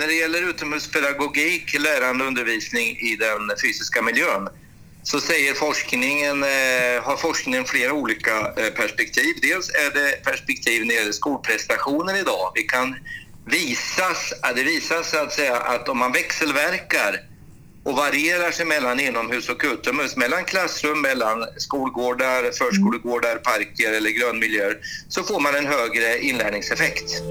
när 0.00 0.06
det 0.06 0.14
gäller 0.14 0.42
utomhuspedagogik, 0.50 1.78
lärande 1.78 2.24
och 2.24 2.28
undervisning 2.28 2.88
i 2.88 3.16
den 3.16 3.50
fysiska 3.62 4.02
miljön 4.02 4.48
så 5.02 5.20
säger 5.20 5.54
forskningen, 5.54 6.42
eh, 6.42 7.02
har 7.02 7.16
forskningen 7.16 7.64
flera 7.64 7.92
olika 7.92 8.36
eh, 8.38 8.70
perspektiv. 8.74 9.34
Dels 9.42 9.70
är 9.70 9.90
det 9.94 10.24
perspektiv 10.24 10.80
när 10.80 10.88
det 10.88 10.94
gäller 10.94 11.12
skolprestationer 11.12 12.20
idag. 12.20 12.52
Vi 12.54 12.62
kan 12.62 12.96
visas, 13.44 14.32
det 14.54 14.62
visas 14.62 15.14
att 15.14 15.32
säga 15.32 15.56
att 15.56 15.88
om 15.88 15.98
man 15.98 16.12
växelverkar 16.12 17.20
och 17.84 17.96
varierar 17.96 18.50
sig 18.50 18.66
mellan 18.66 19.00
inomhus 19.00 19.48
och 19.48 19.62
utomhus, 19.64 20.16
mellan 20.16 20.44
klassrum, 20.44 21.00
mellan 21.00 21.46
skolgårdar, 21.56 22.52
förskolegårdar, 22.52 23.36
parker 23.36 23.92
eller 23.92 24.10
grönmiljöer, 24.10 24.78
så 25.08 25.22
får 25.22 25.40
man 25.40 25.54
en 25.54 25.66
högre 25.66 26.18
inlärningseffekt. 26.18 27.22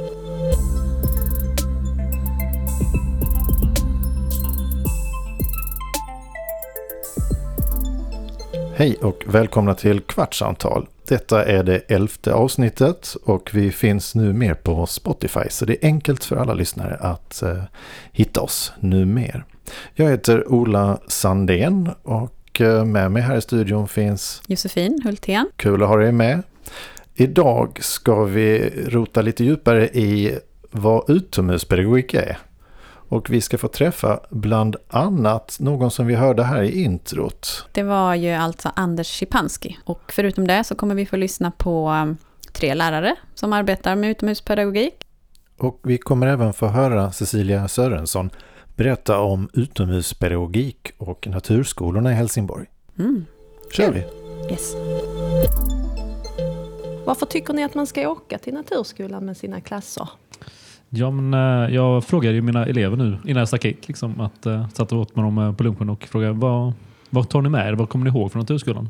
Hej 8.80 8.96
och 9.02 9.24
välkomna 9.28 9.76
till 9.76 10.00
Kvartsamtal. 10.02 10.88
Detta 11.08 11.46
är 11.46 11.64
det 11.64 11.78
elfte 11.78 12.34
avsnittet 12.34 13.16
och 13.24 13.50
vi 13.54 13.72
finns 13.72 14.16
nu 14.16 14.34
mer 14.34 14.54
på 14.54 14.86
Spotify 14.86 15.50
så 15.50 15.66
det 15.66 15.74
är 15.74 15.88
enkelt 15.88 16.24
för 16.24 16.36
alla 16.36 16.54
lyssnare 16.54 16.96
att 16.96 17.42
eh, 17.42 17.64
hitta 18.12 18.42
oss 18.42 18.74
nu 18.80 19.06
mer. 19.06 19.44
Jag 19.94 20.10
heter 20.10 20.52
Ola 20.52 21.00
Sandén 21.08 21.90
och 22.04 22.62
eh, 22.62 22.86
med 22.86 23.12
mig 23.12 23.22
här 23.22 23.38
i 23.38 23.42
studion 23.42 23.88
finns 23.88 24.42
Josefin 24.48 25.02
Hultén. 25.04 25.50
Kul 25.56 25.84
att 25.84 25.90
ha 25.90 25.98
dig 25.98 26.12
med. 26.12 26.44
Idag 27.16 27.80
ska 27.82 28.24
vi 28.24 28.74
rota 28.88 29.22
lite 29.22 29.44
djupare 29.44 29.88
i 29.88 30.40
vad 30.72 31.10
utomhuspedagogik 31.10 32.14
är. 32.14 32.38
Och 33.10 33.30
vi 33.30 33.42
ska 33.42 33.58
få 33.58 33.68
träffa 33.68 34.20
bland 34.30 34.76
annat 34.88 35.58
någon 35.60 35.92
som 35.92 36.08
vi 36.08 36.16
hörde 36.16 36.44
här 36.44 36.62
i 36.64 36.84
introt. 36.84 37.66
Det 37.72 37.84
var 37.84 38.16
ju 38.16 38.32
alltså 38.32 38.72
Anders 38.76 39.20
Schipanski. 39.20 39.78
Och 39.84 40.12
förutom 40.12 40.48
det 40.48 40.64
så 40.64 40.76
kommer 40.76 40.96
vi 40.96 41.06
få 41.06 41.16
lyssna 41.16 41.52
på 41.52 41.90
um, 41.90 42.18
tre 42.52 42.74
lärare 42.74 43.16
som 43.36 43.54
arbetar 43.54 43.96
med 43.96 44.10
utomhuspedagogik. 44.10 44.94
Och 45.58 45.80
vi 45.84 45.98
kommer 45.98 46.28
även 46.28 46.54
få 46.54 46.68
höra 46.68 47.12
Cecilia 47.12 47.68
Sörensson 47.68 48.30
berätta 48.76 49.20
om 49.20 49.50
utomhuspedagogik 49.54 50.92
och 50.98 51.28
naturskolorna 51.28 52.12
i 52.12 52.16
Helsingborg. 52.16 52.68
Mm. 53.00 53.26
Kör 53.72 53.92
vi! 53.92 54.00
Yes. 54.52 54.76
Varför 57.06 57.26
tycker 57.26 57.54
ni 57.54 57.64
att 57.64 57.76
man 57.76 57.88
ska 57.88 58.10
åka 58.10 58.38
till 58.38 58.54
naturskolan 58.54 59.26
med 59.26 59.38
sina 59.38 59.62
klasser? 59.62 60.10
Ja, 60.90 61.12
men, 61.12 61.34
eh, 61.34 61.76
jag 61.76 62.04
frågade 62.04 62.36
ju 62.36 62.42
mina 62.42 62.66
elever 62.66 62.98
nu 62.98 63.18
innan 63.26 63.40
jag 63.40 63.48
stack 63.48 63.66
hit. 63.66 63.88
Liksom, 63.88 64.22
att, 64.22 64.48
uh, 64.48 64.68
satt 64.70 64.94
åt 64.94 65.16
med 65.16 65.26
dem 65.26 65.38
eh, 65.38 65.54
på 65.54 65.64
lunchen 65.64 65.90
och 65.90 66.04
frågade 66.04 66.34
vad, 66.34 66.74
vad 67.10 67.30
tar 67.30 67.42
ni 67.42 67.50
med 67.50 67.68
er? 67.68 67.74
Vad 67.74 67.90
kommer 67.90 68.06
ni 68.06 68.10
ihåg 68.10 68.32
från 68.32 68.40
Naturskolan? 68.40 68.90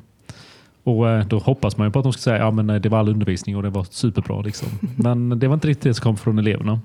Och 0.83 1.25
då 1.25 1.37
hoppas 1.39 1.77
man 1.77 1.87
ju 1.87 1.91
på 1.91 1.99
att 1.99 2.03
de 2.03 2.13
ska 2.13 2.21
säga 2.21 2.37
ja, 2.37 2.51
men 2.51 2.81
det 2.81 2.89
var 2.89 2.99
all 2.99 3.09
undervisning 3.09 3.57
och 3.57 3.63
det 3.63 3.69
var 3.69 3.83
superbra. 3.83 4.41
Liksom. 4.41 4.67
Men 4.95 5.39
det 5.39 5.47
var 5.47 5.53
inte 5.53 5.67
riktigt 5.67 5.83
det 5.83 5.93
som 5.93 6.03
kom 6.03 6.17
från 6.17 6.39
eleverna. 6.39 6.79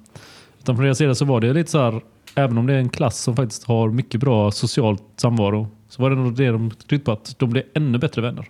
Utan 0.61 0.77
från 0.77 0.85
deras 0.85 0.99
sida 0.99 1.15
så 1.15 1.25
var 1.25 1.41
det 1.41 1.53
lite 1.53 1.71
så 1.71 1.79
här, 1.79 2.01
även 2.35 2.59
om 2.59 2.67
det 2.67 2.75
är 2.75 2.79
en 2.79 2.89
klass 2.89 3.21
som 3.21 3.37
faktiskt 3.37 3.65
har 3.65 3.91
mycket 3.91 4.21
bra 4.21 4.51
socialt 4.51 5.03
samvaro, 5.17 5.69
så 5.89 6.03
var 6.03 6.11
det 6.11 6.17
nog 6.17 6.37
det 6.37 6.49
de 6.49 6.71
tryckte 6.71 7.05
på 7.05 7.13
att 7.13 7.39
de 7.39 7.51
blev 7.51 7.65
ännu 7.75 7.99
bättre 7.99 8.23
vänner. 8.23 8.49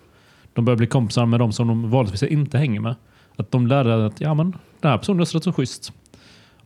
De 0.53 0.65
började 0.65 0.79
bli 0.79 0.87
kompisar 0.87 1.27
med 1.27 1.41
de 1.41 1.53
som 1.53 1.69
de 1.69 1.91
vanligtvis 1.91 2.23
inte 2.23 2.59
hänger 2.59 2.81
med. 2.81 2.95
Att 3.37 3.51
de 3.51 3.67
lärde 3.67 4.07
att 4.07 4.21
ja, 4.21 4.35
men, 4.35 4.57
den 4.81 4.91
här 4.91 4.99
personen 4.99 5.21
är 5.21 5.25
rätt 5.25 5.45
så 5.45 5.53
schysst. 5.53 5.93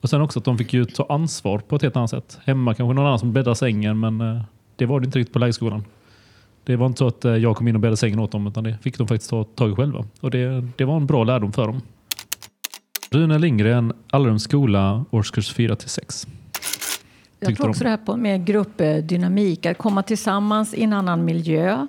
Och 0.01 0.11
sen 0.11 0.21
också 0.21 0.39
att 0.39 0.45
de 0.45 0.59
fick 0.59 0.73
ju 0.73 0.85
ta 0.85 1.07
ansvar 1.09 1.59
på 1.59 1.77
ett 1.77 1.83
helt 1.83 1.97
annat 1.97 2.11
sätt. 2.11 2.39
Hemma 2.45 2.75
kanske 2.75 2.95
någon 2.95 3.07
annan 3.07 3.19
som 3.19 3.33
bäddade 3.33 3.57
sängen 3.57 4.01
men 4.01 4.21
eh, 4.21 4.43
det 4.77 4.87
var 4.87 5.01
det 5.01 5.05
inte 5.05 5.19
riktigt 5.19 5.33
på 5.33 5.39
lägerskolan. 5.39 5.85
Det 6.65 6.77
var 6.77 6.87
inte 6.87 6.99
så 6.99 7.07
att 7.07 7.25
eh, 7.25 7.33
jag 7.33 7.57
kom 7.57 7.69
in 7.69 7.75
och 7.75 7.81
bäddade 7.81 7.97
sängen 7.97 8.19
åt 8.19 8.33
dem 8.33 8.47
utan 8.47 8.65
det 8.65 8.79
fick 8.83 8.99
de 8.99 9.09
faktiskt 9.09 9.31
ta 9.31 9.45
tag 9.45 9.73
i 9.73 9.75
själva. 9.75 10.05
Och 10.21 10.31
det, 10.31 10.65
det 10.77 10.85
var 10.85 10.97
en 10.97 11.07
bra 11.07 11.25
lärdom 11.25 11.53
för 11.53 11.67
dem. 11.67 11.81
Rune 13.11 13.39
Lindgren, 13.39 13.93
Allerums 14.11 14.43
skola, 14.43 15.05
årskurs 15.11 15.53
4 15.53 15.77
till 15.77 15.89
6. 15.89 16.27
Jag 17.41 17.57
tror 17.57 17.69
också 17.69 17.85
det 17.85 17.91
här 17.91 17.97
på 17.97 18.17
med 18.17 18.47
gruppdynamik, 18.47 19.67
att 19.67 19.79
komma 19.79 20.03
tillsammans 20.03 20.75
i 20.75 20.83
en 20.83 20.93
annan 20.93 21.25
miljö 21.25 21.87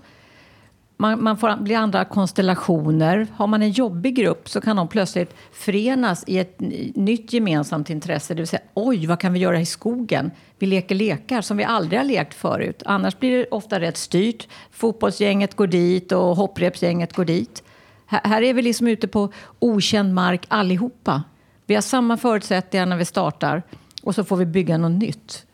man, 1.00 1.24
man 1.24 1.38
får 1.38 1.56
bli 1.56 1.76
andra 1.76 2.06
konstellationer. 2.06 3.28
Har 3.36 3.48
man 3.48 3.62
en 3.62 3.72
jobbig 3.72 4.16
grupp 4.16 4.50
så 4.50 4.62
kan 4.62 4.76
de 4.76 4.88
plötsligt 4.88 5.36
förenas 5.52 6.24
i 6.28 6.40
ett 6.40 6.56
nytt 6.96 7.34
gemensamt 7.34 7.90
intresse. 7.90 8.34
Det 8.34 8.42
vill 8.42 8.48
säga, 8.48 8.62
oj, 8.74 9.08
vad 9.08 9.20
kan 9.20 9.34
vi 9.34 9.40
göra 9.40 9.60
i 9.60 9.66
skogen? 9.66 10.32
Vi 10.58 10.68
leker 10.68 10.96
lekar 10.96 11.42
som 11.42 11.58
vi 11.58 11.64
aldrig 11.64 12.00
har 12.00 12.06
lekt 12.06 12.34
förut. 12.34 12.84
Annars 12.86 13.20
blir 13.20 13.38
det 13.38 13.46
ofta 13.52 13.80
rätt 13.80 13.98
styrt. 13.98 14.48
Fotbollsgänget 14.72 15.56
går 15.56 15.68
dit 15.68 16.12
och 16.12 16.36
hopprepsgänget 16.36 17.14
går 17.14 17.26
dit. 17.26 17.64
Här, 18.06 18.22
här 18.24 18.42
är 18.42 18.54
vi 18.54 18.62
liksom 18.62 18.88
ute 18.88 19.08
på 19.08 19.32
okänd 19.60 20.14
mark 20.14 20.46
allihopa. 20.48 21.24
Vi 21.66 21.76
har 21.76 21.82
samma 21.82 22.18
förutsättningar 22.18 22.86
när 22.86 22.98
vi 22.98 23.06
startar 23.06 23.64
och 24.04 24.16
så 24.16 24.24
får 24.24 24.38
vi 24.38 24.46
bygga 24.46 24.78
något 24.78 25.02
nytt. 25.02 25.46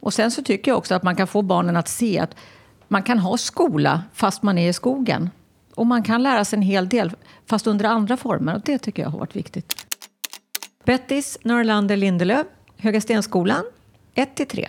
Och 0.00 0.14
sen 0.14 0.30
så 0.30 0.42
tycker 0.42 0.70
jag 0.70 0.78
också 0.78 0.94
att 0.94 1.02
man 1.02 1.16
kan 1.16 1.26
få 1.26 1.42
barnen 1.42 1.76
att 1.76 1.88
se 1.88 2.18
att 2.18 2.36
man 2.90 3.02
kan 3.02 3.18
ha 3.18 3.36
skola 3.36 4.02
fast 4.14 4.42
man 4.42 4.58
är 4.58 4.68
i 4.68 4.72
skogen. 4.72 5.30
Och 5.74 5.86
man 5.86 6.02
kan 6.02 6.22
lära 6.22 6.44
sig 6.44 6.56
en 6.56 6.62
hel 6.62 6.88
del 6.88 7.12
fast 7.46 7.66
under 7.66 7.84
andra 7.84 8.16
former. 8.16 8.54
Och 8.54 8.60
det 8.64 8.78
tycker 8.78 9.02
jag 9.02 9.10
har 9.10 9.18
varit 9.18 9.36
viktigt. 9.36 9.86
Bettis 10.84 11.38
Norlander 11.42 11.96
Lindelöf, 11.96 12.46
Höga 12.76 13.00
Stenskolan, 13.00 13.64
1-3. 14.14 14.68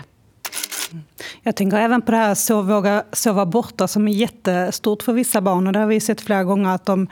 Jag 1.42 1.56
tänker 1.56 1.78
även 1.78 2.02
på 2.02 2.12
det 2.12 2.18
här 2.18 2.32
att 2.32 2.50
våga 2.50 3.04
sova 3.12 3.46
borta 3.46 3.88
som 3.88 4.08
är 4.08 4.12
jättestort 4.12 5.04
för 5.04 5.14
vissa 5.14 5.42
barn. 5.42 5.68
Och 5.68 5.74
det 5.74 5.80
har 5.80 5.88
vi 5.88 6.00
sett 6.00 6.22
flera 6.22 6.44
gånger 6.44 6.70
att 6.70 6.86
de 6.86 7.08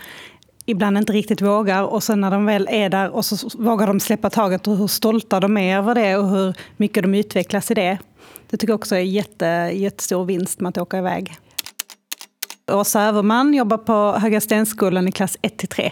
ibland 0.70 0.98
inte 0.98 1.14
riktigt 1.14 1.42
vågar 1.42 1.84
och 1.84 2.04
sen 2.04 2.22
när 2.22 2.32
de 2.32 2.46
väl 2.46 2.68
är 2.72 2.90
där 2.90 3.10
och 3.10 3.26
så 3.26 3.50
vågar 3.58 3.88
de 3.88 4.00
släppa 4.00 4.30
taget 4.30 4.68
och 4.68 4.78
hur 4.78 4.88
stolta 4.88 5.40
de 5.40 5.58
är 5.58 5.78
över 5.78 5.96
det 5.96 6.18
och 6.18 6.30
hur 6.30 6.56
mycket 6.78 7.04
de 7.04 7.16
utvecklas 7.16 7.72
i 7.72 7.74
det. 7.74 7.98
Det 8.50 8.58
tycker 8.58 8.72
jag 8.72 8.80
också 8.80 8.96
är 8.96 9.00
jätte, 9.00 9.46
jättestor 9.74 10.26
vinst 10.26 10.60
med 10.60 10.70
att 10.70 10.78
åka 10.78 10.98
iväg. 10.98 11.38
Åsa 12.72 13.02
Överman 13.02 13.54
jobbar 13.54 13.78
på 13.78 14.20
Höga 14.20 14.42
Stenskolan 14.42 15.08
i 15.08 15.12
klass 15.12 15.38
1-3. 15.42 15.92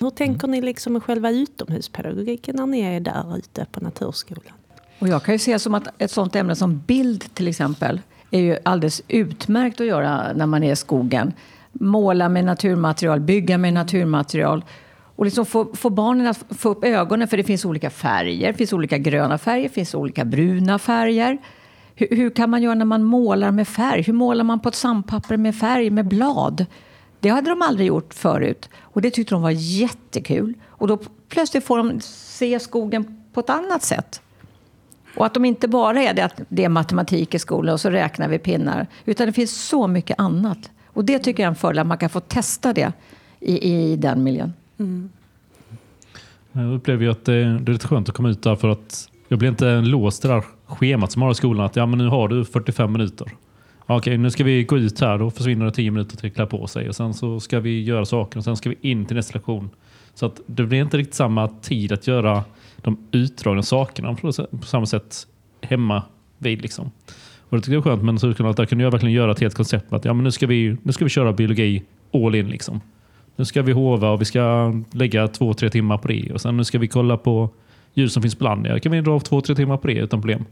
Hur 0.00 0.10
tänker 0.10 0.48
ni 0.48 0.60
liksom 0.60 0.92
med 0.92 1.02
själva 1.02 1.30
utomhuspedagogiken 1.30 2.56
när 2.56 2.66
ni 2.66 2.80
är 2.80 3.00
där 3.00 3.38
ute 3.38 3.66
på 3.72 3.80
Naturskolan? 3.80 4.54
Och 4.98 5.08
jag 5.08 5.22
kan 5.22 5.34
ju 5.34 5.38
se 5.38 5.58
som 5.58 5.74
att 5.74 5.88
ett 5.98 6.10
sånt 6.10 6.36
ämne 6.36 6.56
som 6.56 6.78
bild 6.78 7.34
till 7.34 7.48
exempel 7.48 8.00
är 8.30 8.40
ju 8.40 8.58
alldeles 8.62 9.02
utmärkt 9.08 9.80
att 9.80 9.86
göra 9.86 10.32
när 10.32 10.46
man 10.46 10.64
är 10.64 10.72
i 10.72 10.76
skogen. 10.76 11.32
Måla 11.72 12.28
med 12.28 12.44
naturmaterial, 12.44 13.20
bygga 13.20 13.58
med 13.58 13.72
naturmaterial. 13.72 14.64
Och 15.16 15.24
liksom 15.24 15.46
få, 15.46 15.74
få 15.74 15.90
barnen 15.90 16.26
att 16.26 16.44
få 16.50 16.68
upp 16.68 16.84
ögonen 16.84 17.28
för 17.28 17.36
det 17.36 17.44
finns 17.44 17.64
olika 17.64 17.90
färger. 17.90 18.52
Det 18.52 18.58
finns 18.58 18.72
olika 18.72 18.98
gröna 18.98 19.38
färger, 19.38 19.62
det 19.62 19.74
finns 19.74 19.94
olika 19.94 20.24
bruna 20.24 20.78
färger. 20.78 21.38
Hur, 21.94 22.08
hur, 22.16 22.30
kan 22.30 22.50
man 22.50 22.62
göra 22.62 22.74
när 22.74 22.84
man 22.84 23.04
målar 23.04 23.50
med 23.50 23.68
färg? 23.68 24.02
Hur 24.02 24.12
målar 24.12 24.44
man 24.44 24.60
på 24.60 24.68
ett 24.68 24.74
sandpapper 24.74 25.36
med 25.36 25.56
färg, 25.56 25.90
med 25.90 26.08
blad? 26.08 26.66
Det 27.20 27.28
hade 27.28 27.50
de 27.50 27.62
aldrig 27.62 27.86
gjort 27.86 28.14
förut. 28.14 28.68
Och 28.80 29.02
det 29.02 29.10
tyckte 29.10 29.34
de 29.34 29.42
var 29.42 29.50
jättekul. 29.50 30.54
Och 30.66 30.88
då 30.88 30.98
plötsligt 31.28 31.64
får 31.64 31.78
de 31.78 32.00
se 32.00 32.60
skogen 32.60 33.22
på 33.32 33.40
ett 33.40 33.50
annat 33.50 33.82
sätt. 33.82 34.20
Och 35.16 35.26
att 35.26 35.34
de 35.34 35.44
inte 35.44 35.68
bara 35.68 36.02
är 36.02 36.14
det 36.14 36.24
att 36.24 36.40
det 36.48 36.64
är 36.64 36.68
matematik 36.68 37.34
i 37.34 37.38
skolan 37.38 37.72
och 37.72 37.80
så 37.80 37.90
räknar 37.90 38.28
vi 38.28 38.38
pinnar. 38.38 38.86
Utan 39.04 39.26
det 39.26 39.32
finns 39.32 39.66
så 39.66 39.86
mycket 39.86 40.20
annat. 40.20 40.70
Och 40.98 41.04
det 41.04 41.18
tycker 41.18 41.42
jag 41.42 41.46
är 41.46 41.50
en 41.50 41.56
fördel, 41.56 41.78
att 41.78 41.86
man 41.86 41.98
kan 41.98 42.10
få 42.10 42.20
testa 42.20 42.72
det 42.72 42.92
i, 43.40 43.72
i 43.72 43.96
den 43.96 44.22
miljön. 44.22 44.52
Mm. 44.78 45.10
Jag 46.52 46.74
upplever 46.74 47.04
ju 47.04 47.10
att 47.10 47.24
det, 47.24 47.32
det 47.58 47.70
är 47.70 47.72
lite 47.72 47.88
skönt 47.88 48.08
att 48.08 48.14
komma 48.14 48.28
ut 48.28 48.42
där 48.42 48.56
för 48.56 48.68
att 48.68 49.10
jag 49.28 49.38
blir 49.38 49.48
inte 49.48 49.80
låst 49.80 50.24
i 50.24 50.28
det 50.28 50.34
där 50.34 50.44
schemat 50.66 51.12
som 51.12 51.22
har 51.22 51.30
i 51.30 51.34
skolan. 51.34 51.66
Att 51.66 51.76
ja, 51.76 51.86
men 51.86 51.98
nu 51.98 52.08
har 52.08 52.28
du 52.28 52.44
45 52.44 52.92
minuter. 52.92 53.26
Okej, 53.86 54.18
nu 54.18 54.30
ska 54.30 54.44
vi 54.44 54.64
gå 54.64 54.78
ut 54.78 55.00
här. 55.00 55.18
Då 55.18 55.30
försvinner 55.30 55.64
det 55.64 55.72
10 55.72 55.90
minuter 55.90 56.16
till 56.16 56.26
att 56.28 56.34
klä 56.34 56.46
på 56.46 56.66
sig. 56.66 56.88
Och 56.88 56.96
sen 56.96 57.14
så 57.14 57.40
ska 57.40 57.60
vi 57.60 57.82
göra 57.82 58.04
saker 58.04 58.38
och 58.38 58.44
sen 58.44 58.56
ska 58.56 58.68
vi 58.70 58.76
in 58.80 59.06
till 59.06 59.16
nästa 59.16 59.34
lektion. 59.34 59.70
Så 60.14 60.26
att 60.26 60.40
det 60.46 60.62
blir 60.62 60.80
inte 60.80 60.96
riktigt 60.96 61.14
samma 61.14 61.48
tid 61.48 61.92
att 61.92 62.06
göra 62.06 62.44
de 62.76 63.08
utdragna 63.12 63.62
sakerna 63.62 64.14
på 64.14 64.32
samma 64.66 64.86
sätt 64.86 65.26
hemma 65.60 66.02
vid. 66.38 66.62
Liksom. 66.62 66.90
Och 67.48 67.56
det 67.56 67.62
tycker 67.62 67.72
jag 67.72 67.86
är 67.86 67.90
skönt 67.90 68.02
med 68.02 68.14
Naturskolan. 68.14 68.54
Där 68.54 68.66
kunde 68.66 68.84
jag 68.84 68.90
verkligen 68.90 69.14
göra 69.14 69.32
ett 69.32 69.40
helt 69.40 69.54
koncept. 69.54 69.92
Att 69.92 70.04
ja, 70.04 70.12
men 70.12 70.24
nu, 70.24 70.30
ska 70.30 70.46
vi, 70.46 70.76
nu 70.82 70.92
ska 70.92 71.04
vi 71.04 71.10
köra 71.10 71.32
biologi 71.32 71.82
all 72.12 72.34
in. 72.34 72.48
Liksom. 72.48 72.80
Nu 73.36 73.44
ska 73.44 73.62
vi 73.62 73.72
hova 73.72 74.10
och 74.10 74.20
vi 74.20 74.24
ska 74.24 74.72
lägga 74.92 75.28
två, 75.28 75.54
tre 75.54 75.70
timmar 75.70 75.98
på 75.98 76.08
det. 76.08 76.32
Och 76.32 76.40
sen 76.40 76.56
nu 76.56 76.64
ska 76.64 76.78
vi 76.78 76.88
kolla 76.88 77.16
på 77.16 77.50
djur 77.94 78.08
som 78.08 78.22
finns 78.22 78.34
på 78.34 78.44
land. 78.44 78.66
Jag 78.66 78.82
kan 78.82 78.92
vi 78.92 79.00
dra 79.00 79.12
av 79.12 79.20
två, 79.20 79.40
tre 79.40 79.54
timmar 79.54 79.76
på 79.76 79.86
det 79.86 79.94
utan 79.94 80.20
problem. 80.20 80.44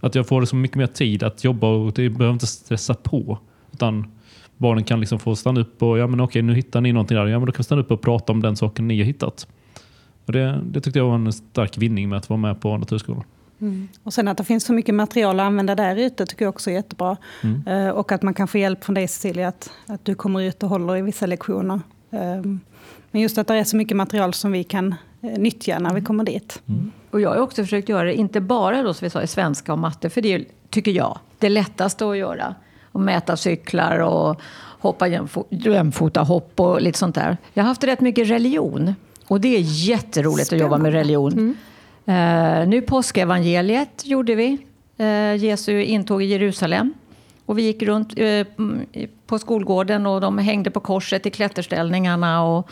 Att 0.00 0.14
jag 0.14 0.28
får 0.28 0.44
så 0.44 0.56
mycket 0.56 0.76
mer 0.76 0.86
tid 0.86 1.22
att 1.22 1.44
jobba 1.44 1.66
och 1.66 1.92
det 1.92 2.08
behöver 2.08 2.32
inte 2.32 2.46
stressa 2.46 2.94
på. 2.94 3.38
Utan 3.72 4.06
barnen 4.56 4.84
kan 4.84 5.00
liksom 5.00 5.18
få 5.18 5.36
stanna 5.36 5.60
upp 5.60 5.82
och 5.82 5.98
ja 5.98 6.06
men 6.06 6.20
okej 6.20 6.42
nu 6.42 6.54
hittar 6.54 6.80
ni 6.80 6.92
någonting 6.92 7.16
där. 7.16 7.26
Ja 7.26 7.38
men 7.38 7.46
då 7.46 7.52
kan 7.52 7.58
vi 7.58 7.64
stanna 7.64 7.82
upp 7.82 7.90
och 7.90 8.00
prata 8.00 8.32
om 8.32 8.42
den 8.42 8.56
saken 8.56 8.88
ni 8.88 8.98
har 8.98 9.04
hittat. 9.04 9.46
Och 10.26 10.32
det, 10.32 10.60
det 10.64 10.80
tyckte 10.80 10.98
jag 10.98 11.06
var 11.06 11.14
en 11.14 11.32
stark 11.32 11.78
vinning 11.78 12.08
med 12.08 12.18
att 12.18 12.28
vara 12.28 12.40
med 12.40 12.60
på 12.60 12.78
Naturskolan. 12.78 13.24
Mm. 13.64 13.88
Och 14.02 14.14
sen 14.14 14.28
att 14.28 14.36
det 14.36 14.44
finns 14.44 14.64
så 14.64 14.72
mycket 14.72 14.94
material 14.94 15.40
att 15.40 15.46
använda 15.46 15.74
där 15.74 15.96
ute 15.96 16.26
tycker 16.26 16.44
jag 16.44 16.54
också 16.54 16.70
är 16.70 16.74
jättebra. 16.74 17.16
Mm. 17.42 17.66
Uh, 17.68 17.90
och 17.90 18.12
att 18.12 18.22
man 18.22 18.34
kan 18.34 18.48
få 18.48 18.58
hjälp 18.58 18.84
från 18.84 18.94
dig 18.94 19.08
Cecilia, 19.08 19.48
att, 19.48 19.70
att 19.86 20.04
du 20.04 20.14
kommer 20.14 20.42
ut 20.42 20.62
och 20.62 20.68
håller 20.68 20.96
i 20.96 21.02
vissa 21.02 21.26
lektioner. 21.26 21.80
Um, 22.10 22.60
men 23.10 23.22
just 23.22 23.38
att 23.38 23.46
det 23.46 23.54
är 23.54 23.64
så 23.64 23.76
mycket 23.76 23.96
material 23.96 24.34
som 24.34 24.52
vi 24.52 24.64
kan 24.64 24.94
uh, 25.24 25.38
nyttja 25.38 25.78
när 25.78 25.90
vi 25.90 25.98
mm. 25.98 26.04
kommer 26.04 26.24
dit. 26.24 26.62
Mm. 26.68 26.92
Och 27.10 27.20
jag 27.20 27.30
har 27.30 27.36
också 27.36 27.62
försökt 27.62 27.88
göra 27.88 28.04
det, 28.04 28.14
inte 28.14 28.40
bara 28.40 28.82
då 28.82 28.94
som 28.94 29.06
vi 29.06 29.10
sa 29.10 29.22
i 29.22 29.26
svenska 29.26 29.72
och 29.72 29.78
matte, 29.78 30.10
för 30.10 30.20
det 30.20 30.34
är, 30.34 30.44
tycker 30.70 30.90
jag, 30.90 31.18
det 31.38 31.48
lättaste 31.48 32.06
att 32.06 32.16
göra. 32.16 32.54
Att 32.92 33.00
mäta 33.00 33.36
cyklar 33.36 33.98
och 33.98 34.40
hoppa 34.78 35.08
jämfota 35.50 36.20
hopp 36.20 36.60
och 36.60 36.82
lite 36.82 36.98
sånt 36.98 37.14
där. 37.14 37.36
Jag 37.52 37.62
har 37.62 37.68
haft 37.68 37.84
rätt 37.84 38.00
mycket 38.00 38.30
religion. 38.30 38.94
Och 39.26 39.40
det 39.40 39.56
är 39.56 39.60
jätteroligt 39.60 40.46
Spännande. 40.46 40.64
att 40.64 40.70
jobba 40.70 40.82
med 40.82 40.92
religion. 40.92 41.32
Mm. 41.32 41.56
Eh, 42.06 42.68
nu 42.68 42.80
påskevangeliet 42.80 44.06
gjorde 44.06 44.34
vi. 44.34 44.58
eh, 44.98 45.34
Jesu 45.36 45.82
intåg 45.82 46.22
i 46.22 46.26
Jerusalem. 46.26 46.94
Och 47.46 47.58
vi 47.58 47.62
gick 47.62 47.82
runt 47.82 48.14
eh, 48.16 48.46
på 49.26 49.38
skolgården 49.38 50.06
och 50.06 50.20
de 50.20 50.38
hängde 50.38 50.70
på 50.70 50.80
korset 50.80 51.26
i 51.26 51.30
klätterställningarna. 51.30 52.42
Och 52.44 52.70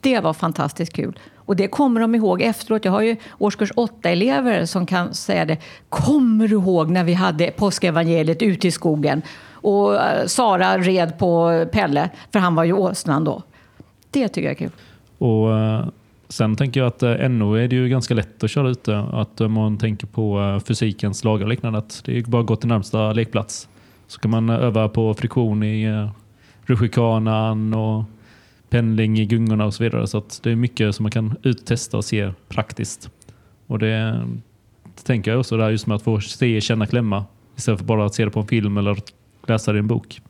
det 0.00 0.20
var 0.20 0.32
fantastiskt 0.32 0.92
kul. 0.92 1.18
Och 1.36 1.56
det 1.56 1.68
kommer 1.68 2.00
de 2.00 2.14
ihåg 2.14 2.42
efteråt. 2.42 2.84
Jag 2.84 2.92
har 2.92 3.00
ju 3.02 3.16
årskurs 3.38 3.72
8-elever 3.72 4.64
som 4.66 4.86
kan 4.86 5.14
säga 5.14 5.44
det. 5.44 5.58
Kommer 5.88 6.48
du 6.48 6.54
ihåg 6.54 6.90
när 6.90 7.04
vi 7.04 7.12
hade 7.14 7.50
påskevangeliet 7.50 8.42
ute 8.42 8.68
i 8.68 8.70
skogen? 8.70 9.22
Och 9.52 9.94
eh, 9.94 10.26
Sara 10.26 10.78
red 10.78 11.18
på 11.18 11.64
Pelle, 11.72 12.10
för 12.32 12.38
han 12.38 12.54
var 12.54 12.64
ju 12.64 12.72
åsnan 12.72 13.24
då. 13.24 13.42
Det 14.10 14.28
tycker 14.28 14.48
jag 14.48 14.52
är 14.52 14.58
kul. 14.58 14.70
Och 15.18 15.56
eh, 15.58 15.86
Sen 16.34 16.56
tänker 16.56 16.80
jag 16.80 16.86
att 16.86 17.02
eh, 17.02 17.28
NO 17.28 17.54
är 17.54 17.68
det 17.68 17.76
ju 17.76 17.88
ganska 17.88 18.14
lätt 18.14 18.44
att 18.44 18.50
köra 18.50 18.68
ute. 18.68 18.98
Att 18.98 19.40
om 19.40 19.52
man 19.52 19.78
tänker 19.78 20.06
på 20.06 20.40
eh, 20.40 20.60
fysikens 20.60 21.24
lagar 21.24 21.44
och 21.44 21.50
liknande. 21.50 21.78
Att 21.78 22.02
det 22.04 22.18
är 22.18 22.22
bara 22.22 22.40
att 22.40 22.46
gå 22.46 22.56
till 22.56 22.68
närmsta 22.68 23.12
lekplats. 23.12 23.68
Så 24.06 24.20
kan 24.20 24.30
man 24.30 24.50
öva 24.50 24.88
på 24.88 25.14
friktion 25.14 25.62
i 25.62 25.82
eh, 25.82 26.10
rutschkanan 26.62 27.74
och 27.74 28.04
pendling 28.68 29.18
i 29.18 29.26
gungorna 29.26 29.64
och 29.64 29.74
så 29.74 29.84
vidare. 29.84 30.06
Så 30.06 30.22
det 30.42 30.50
är 30.50 30.56
mycket 30.56 30.94
som 30.94 31.02
man 31.02 31.10
kan 31.10 31.36
uttesta 31.42 31.96
och 31.96 32.04
se 32.04 32.32
praktiskt. 32.48 33.10
Och 33.66 33.78
det, 33.78 34.26
det 34.82 35.02
tänker 35.04 35.30
jag 35.30 35.40
också 35.40 35.56
där 35.56 35.70
just 35.70 35.86
med 35.86 35.94
att 35.94 36.02
få 36.02 36.20
se, 36.20 36.60
känna, 36.60 36.86
klämma. 36.86 37.24
Istället 37.56 37.80
för 37.80 37.86
bara 37.86 38.06
att 38.06 38.14
se 38.14 38.24
det 38.24 38.30
på 38.30 38.40
en 38.40 38.46
film 38.46 38.76
eller 38.76 38.98
läsa 39.46 39.72
det 39.72 39.76
i 39.76 39.80
en 39.80 39.86
bok. 39.86 40.20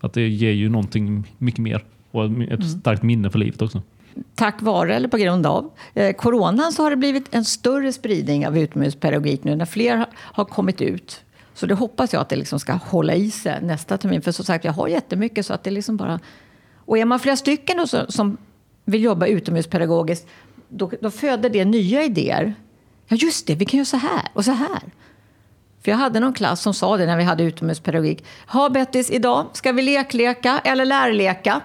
Att 0.00 0.12
det 0.12 0.28
ger 0.28 0.52
ju 0.52 0.68
någonting 0.68 1.24
mycket 1.38 1.60
mer 1.60 1.84
och 2.10 2.24
ett 2.24 2.30
mm. 2.30 2.62
starkt 2.62 3.02
minne 3.02 3.30
för 3.30 3.38
livet 3.38 3.62
också 3.62 3.82
tack 4.34 4.62
vare 4.62 4.96
eller 4.96 5.08
på 5.08 5.16
grund 5.16 5.46
av 5.46 5.70
eh, 5.94 6.12
coronan 6.12 6.72
så 6.72 6.82
har 6.82 6.90
det 6.90 6.96
blivit 6.96 7.34
en 7.34 7.44
större 7.44 7.92
spridning 7.92 8.46
av 8.46 8.58
utomhuspedagogik 8.58 9.44
nu 9.44 9.56
när 9.56 9.66
fler 9.66 10.06
har 10.16 10.44
kommit 10.44 10.80
ut. 10.80 11.20
Så 11.54 11.66
det 11.66 11.74
hoppas 11.74 12.12
jag 12.12 12.20
att 12.20 12.28
det 12.28 12.36
liksom 12.36 12.60
ska 12.60 12.72
hålla 12.72 13.14
i 13.14 13.30
sig 13.30 13.62
nästa 13.62 13.98
termin. 13.98 14.22
För 14.22 14.32
som 14.32 14.44
sagt, 14.44 14.64
jag 14.64 14.72
har 14.72 14.88
jättemycket 14.88 15.46
så 15.46 15.54
att 15.54 15.64
det 15.64 15.70
liksom 15.70 15.96
bara... 15.96 16.20
Och 16.76 16.98
är 16.98 17.04
man 17.04 17.20
flera 17.20 17.36
stycken 17.36 17.76
då, 17.76 18.06
som 18.08 18.36
vill 18.84 19.02
jobba 19.02 19.26
utomhuspedagogiskt, 19.26 20.26
då, 20.68 20.90
då 21.00 21.10
föder 21.10 21.50
det 21.50 21.64
nya 21.64 22.04
idéer. 22.04 22.54
Ja, 23.08 23.16
just 23.16 23.46
det, 23.46 23.54
vi 23.54 23.64
kan 23.64 23.78
göra 23.78 23.84
så 23.84 23.96
här 23.96 24.28
och 24.32 24.44
så 24.44 24.50
här. 24.50 24.82
För 25.84 25.90
jag 25.90 25.98
hade 25.98 26.20
någon 26.20 26.32
klass 26.32 26.62
som 26.62 26.74
sa 26.74 26.96
det 26.96 27.06
när 27.06 27.16
vi 27.16 27.22
hade 27.22 27.44
utomhuspedagogik. 27.44 28.24
Ha 28.46 28.68
Bettis, 28.68 29.10
idag 29.10 29.46
ska 29.52 29.72
vi 29.72 29.82
lekleka 29.82 30.60
eller 30.64 30.84
lärleka. 30.84 31.60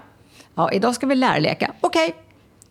Ja, 0.55 0.71
idag 0.71 0.95
ska 0.95 1.07
vi 1.07 1.15
lärleka. 1.15 1.71
Okej, 1.81 2.09
okay, 2.09 2.21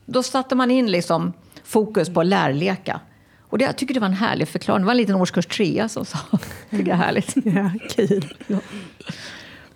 då 0.06 0.22
satte 0.22 0.54
man 0.54 0.70
in 0.70 0.90
liksom 0.90 1.32
fokus 1.64 2.08
på 2.08 2.22
lärleka. 2.22 3.00
Och 3.48 3.58
det, 3.58 3.64
jag 3.64 3.76
tycker 3.76 3.94
det 3.94 4.00
var 4.00 4.06
en 4.06 4.12
härlig 4.12 4.48
förklaring. 4.48 4.82
Det 4.82 4.86
var 4.86 4.92
en 4.92 4.96
liten 4.96 5.14
årskurs 5.14 5.46
trea 5.46 5.88
som 5.88 6.04
sa. 6.04 6.18
det 6.70 6.90
är 6.90 6.94
härligt. 6.94 7.34
Ja, 7.44 7.70
kul. 7.90 8.34
Ja. 8.46 8.58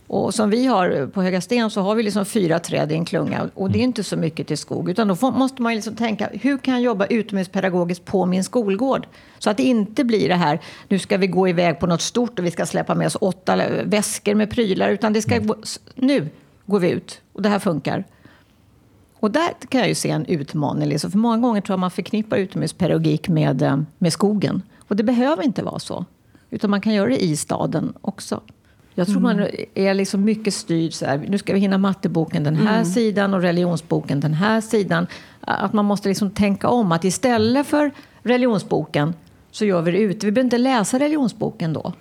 Och 0.06 0.35
som 0.35 0.50
vi 0.50 0.67
har 0.67 1.06
på 1.06 1.23
Höga 1.23 1.41
Sten 1.41 1.71
så 1.71 1.81
har 1.81 1.94
vi 1.94 2.03
liksom 2.03 2.25
fyra 2.25 2.59
träd 2.59 2.93
i 2.93 2.94
en 2.94 3.05
klunga. 3.05 3.50
Och 3.55 3.71
det 3.71 3.79
är 3.79 3.82
inte 3.82 4.05
så 4.05 4.17
mycket 4.17 4.47
till 4.47 4.59
skog. 4.59 4.91
Utan 4.91 5.09
då 5.09 5.17
får, 5.17 5.32
måste 5.32 5.62
man 5.62 5.75
liksom 5.75 5.97
tänka, 5.97 6.29
hur 6.32 6.59
kan 6.59 6.75
jag 6.75 6.82
jobba 6.82 7.06
utomhuspedagogiskt 7.06 8.05
på 8.05 8.27
min 8.27 8.44
skolgård? 8.44 9.06
Så 9.38 9.50
att 9.50 9.56
det 9.56 9.62
inte 9.62 10.05
blir 10.05 10.29
det 10.29 10.35
här, 10.35 10.61
nu 10.88 10.99
ska 10.99 11.17
vi 11.17 11.27
gå 11.27 11.49
iväg 11.49 11.81
på 11.81 11.87
något 11.87 12.00
stort 12.00 12.38
och 12.38 12.44
vi 12.44 12.50
ska 12.50 12.67
släppa 12.67 12.94
med 12.94 13.06
oss 13.06 13.17
åtta 13.21 13.56
väskor 13.85 14.35
med 14.35 14.50
prylar. 14.50 14.88
Utan 14.88 15.12
det 15.12 15.23
ska, 15.23 15.35
mm. 15.35 15.55
nu 15.94 16.29
går 16.67 16.81
vi 16.81 16.91
ut 16.91 17.21
och 17.32 17.43
det 17.43 17.49
här 17.49 17.59
funkar. 17.59 18.05
Och 19.20 19.31
där 19.31 19.49
kan 19.69 19.81
jag 19.81 19.88
ju 19.88 19.94
se 19.94 20.11
en 20.11 20.26
utmaning. 20.26 20.88
Liksom. 20.88 21.11
För 21.11 21.19
många 21.19 21.38
gånger 21.38 21.61
tror 21.61 21.72
jag 21.72 21.81
man 21.81 21.90
förknippar 21.90 22.37
utomhuspedagogik 22.37 23.28
med, 23.28 23.62
eh, 23.62 23.78
med 23.99 24.12
skogen. 24.12 24.62
Och 24.78 24.96
det 24.96 25.02
behöver 25.02 25.43
inte 25.43 25.62
vara 25.62 25.78
så. 25.78 26.05
Utan 26.50 26.70
man 26.70 26.81
kan 26.81 26.94
göra 26.94 27.08
det 27.08 27.25
i 27.25 27.37
staden 27.37 27.93
också. 28.00 28.40
Jag 28.94 29.06
tror 29.06 29.19
mm. 29.19 29.37
man 29.37 29.46
är 29.75 29.94
liksom 29.94 30.25
mycket 30.25 30.55
styrd. 30.55 30.93
Så 30.93 31.06
här, 31.06 31.25
nu 31.28 31.38
ska 31.38 31.52
vi 31.52 31.58
hinna 31.58 31.78
matteboken 31.78 32.44
den 32.44 32.56
här 32.56 32.75
mm. 32.75 32.84
sidan 32.84 33.34
och 33.34 33.43
religionsboken 33.43 34.20
den 34.20 34.34
här 34.34 34.61
sidan. 34.61 35.06
Att 35.40 35.72
man 35.72 35.84
måste 35.84 36.08
liksom 36.08 36.31
tänka 36.31 36.69
om. 36.69 36.93
Att 36.93 37.05
istället 37.05 37.67
för 37.67 37.90
religionsboken 38.22 39.14
så 39.50 39.64
gör 39.64 39.82
vi 39.82 39.90
det 39.90 39.99
ute. 39.99 40.26
Vi 40.26 40.32
behöver 40.32 40.46
inte 40.46 40.58
läsa 40.58 40.99
religionsboken 40.99 41.72
då. 41.72 41.93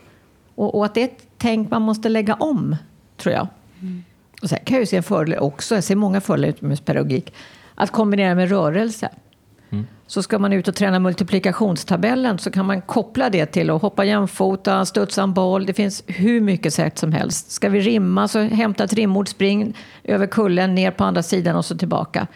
Och, 0.56 0.76
och 0.76 0.86
att 0.86 0.94
det 0.94 1.02
är 1.02 1.06
ett 1.06 1.28
tänk 1.38 1.72
man 1.72 1.82
måste 1.82 2.10
lägga 2.10 2.34
om, 2.34 2.76
tror 3.18 3.36
jag. 3.36 3.48
Mm. 3.82 4.04
Och 4.42 4.50
sen 4.50 4.60
kan 4.66 4.76
jag 4.76 4.82
ju 4.82 4.86
se 4.86 4.98
en 4.98 5.04
fördel 5.04 5.40
också, 5.40 5.76
jag 5.76 5.84
ser 5.84 5.96
många 5.96 6.22
fördelar 6.22 6.54
med 6.60 6.86
pedagogik, 6.86 7.34
att 7.76 7.92
kombinera 7.92 8.36
med 8.36 8.50
rörelse. 8.50 9.10
Mm. 9.70 9.88
Så 10.08 10.24
ska 10.24 10.40
man 10.40 10.54
ut 10.54 10.68
och 10.68 10.76
träna 10.76 11.00
multiplikationstabellen 11.00 12.40
så 12.40 12.52
kan 12.52 12.66
man 12.66 12.82
koppla 12.82 13.30
det 13.30 13.46
till 13.46 13.70
att 13.70 13.82
hoppa 13.82 14.06
jämfota, 14.06 14.86
studsa 14.86 15.24
en 15.24 15.34
boll. 15.34 15.66
Det 15.66 15.74
finns 15.74 16.04
hur 16.08 16.42
mycket 16.42 16.74
sätt 16.74 16.98
som 16.98 17.14
helst. 17.14 17.52
Ska 17.52 17.70
vi 17.70 17.80
rimma 17.80 18.28
så 18.28 18.40
hämta 18.40 18.84
ett 18.84 18.94
rimord, 18.94 19.28
spring 19.28 19.78
över 20.04 20.28
kullen, 20.28 20.76
ner 20.76 20.92
på 20.92 21.04
andra 21.04 21.24
sidan 21.24 21.56
och 21.56 21.66
så 21.66 21.78
tillbaka. 21.78 22.28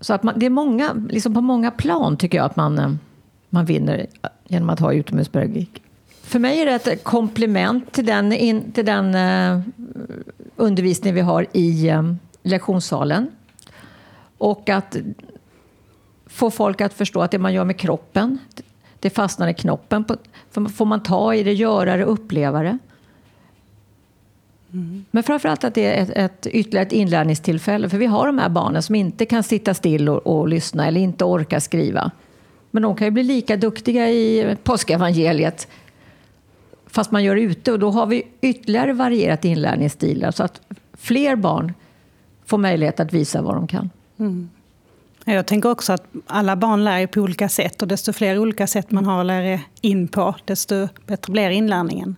Så 0.00 0.14
att 0.14 0.22
man, 0.22 0.38
det 0.38 0.46
är 0.46 0.50
många, 0.50 1.06
liksom 1.10 1.34
på 1.34 1.40
många 1.40 1.70
plan 1.70 2.16
tycker 2.16 2.38
jag 2.38 2.44
att 2.44 2.56
man, 2.56 2.78
eh, 2.78 2.92
man 3.50 3.64
vinner 3.64 4.06
genom 4.48 4.70
att 4.70 4.80
ha 4.80 4.92
utomhuspedagogik. 4.92 5.82
För 6.22 6.38
mig 6.38 6.60
är 6.60 6.66
det 6.66 6.86
ett 6.86 7.04
komplement 7.04 7.92
till 7.92 8.06
den, 8.06 8.32
in, 8.32 8.72
till 8.72 8.86
den 8.86 9.14
uh, 9.14 9.60
undervisning 10.58 11.14
vi 11.14 11.20
har 11.20 11.46
i 11.52 11.90
uh, 11.90 12.14
lektionssalen. 12.42 13.30
Och 14.38 14.68
att 14.68 14.96
få 16.26 16.50
folk 16.50 16.80
att 16.80 16.94
förstå 16.94 17.20
att 17.20 17.30
det 17.30 17.38
man 17.38 17.54
gör 17.54 17.64
med 17.64 17.76
kroppen, 17.76 18.38
det 19.00 19.10
fastnar 19.10 19.48
i 19.48 19.54
knoppen. 19.54 20.04
Får 20.50 20.84
man 20.84 21.02
ta 21.02 21.34
i 21.34 21.42
det, 21.42 21.52
göra 21.52 21.96
det, 21.96 22.04
uppleva 22.04 22.62
det. 22.62 22.78
Mm. 24.72 25.04
Men 25.10 25.22
framförallt 25.22 25.64
att 25.64 25.74
det 25.74 25.84
är 25.84 26.02
ett, 26.02 26.10
ett, 26.10 26.46
ytterligare 26.46 26.86
ett 26.86 26.92
inlärningstillfälle. 26.92 27.88
För 27.88 27.98
vi 27.98 28.06
har 28.06 28.26
de 28.26 28.38
här 28.38 28.48
barnen 28.48 28.82
som 28.82 28.94
inte 28.94 29.26
kan 29.26 29.42
sitta 29.42 29.74
still 29.74 30.08
och, 30.08 30.26
och 30.26 30.48
lyssna 30.48 30.86
eller 30.86 31.00
inte 31.00 31.24
orkar 31.24 31.58
skriva. 31.58 32.10
Men 32.70 32.82
de 32.82 32.96
kan 32.96 33.06
ju 33.06 33.10
bli 33.10 33.22
lika 33.22 33.56
duktiga 33.56 34.10
i 34.10 34.56
påskevangeliet 34.62 35.68
fast 36.90 37.10
man 37.10 37.24
gör 37.24 37.34
det 37.34 37.40
ute. 37.40 37.72
Och 37.72 37.78
då 37.78 37.90
har 37.90 38.06
vi 38.06 38.22
ytterligare 38.40 38.92
varierat 38.92 39.44
inlärningsstilar 39.44 40.30
så 40.30 40.42
att 40.42 40.60
fler 40.94 41.36
barn 41.36 41.74
får 42.46 42.58
möjlighet 42.58 43.00
att 43.00 43.12
visa 43.12 43.42
vad 43.42 43.54
de 43.54 43.66
kan. 43.66 43.90
Mm. 44.18 44.50
Jag 45.24 45.46
tänker 45.46 45.70
också 45.70 45.92
att 45.92 46.04
alla 46.26 46.56
barn 46.56 46.84
lär 46.84 47.06
på 47.06 47.20
olika 47.20 47.48
sätt 47.48 47.82
och 47.82 47.88
desto 47.88 48.12
fler 48.12 48.38
olika 48.38 48.66
sätt 48.66 48.90
man 48.90 49.06
har 49.06 49.20
att 49.20 49.26
lära 49.26 49.60
in 49.80 50.08
på, 50.08 50.34
desto 50.44 50.88
bättre 51.06 51.32
blir 51.32 51.50
inlärningen. 51.50 52.16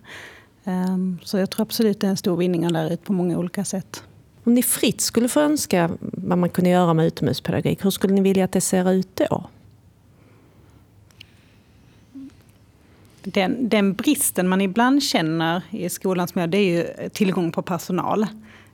Ehm, 0.63 1.17
så 1.23 1.37
jag 1.37 1.49
tror 1.49 1.63
absolut 1.63 1.99
det 1.99 2.07
är 2.07 2.11
en 2.11 2.17
stor 2.17 2.37
vinning 2.37 2.65
att 2.65 2.71
lära 2.71 2.89
ut 2.89 3.03
på 3.03 3.13
många 3.13 3.37
olika 3.37 3.65
sätt. 3.65 4.03
Om 4.43 4.53
ni 4.53 4.63
fritt 4.63 5.01
skulle 5.01 5.29
få 5.29 5.39
önska 5.39 5.89
vad 5.99 6.37
man 6.37 6.49
kunde 6.49 6.69
göra 6.69 6.93
med 6.93 7.05
utomhuspedagogik, 7.05 7.85
hur 7.85 7.89
skulle 7.89 8.13
ni 8.13 8.21
vilja 8.21 8.45
att 8.45 8.51
det 8.51 8.61
ser 8.61 8.91
ut 8.91 9.15
då? 9.29 9.45
Den, 13.23 13.69
den 13.69 13.93
bristen 13.93 14.49
man 14.49 14.61
ibland 14.61 15.03
känner 15.03 15.61
i 15.69 15.89
skolans 15.89 16.35
miljö, 16.35 16.47
det 16.47 16.57
är 16.57 16.77
ju 16.77 17.09
tillgång 17.09 17.51
på 17.51 17.61
personal. 17.61 18.27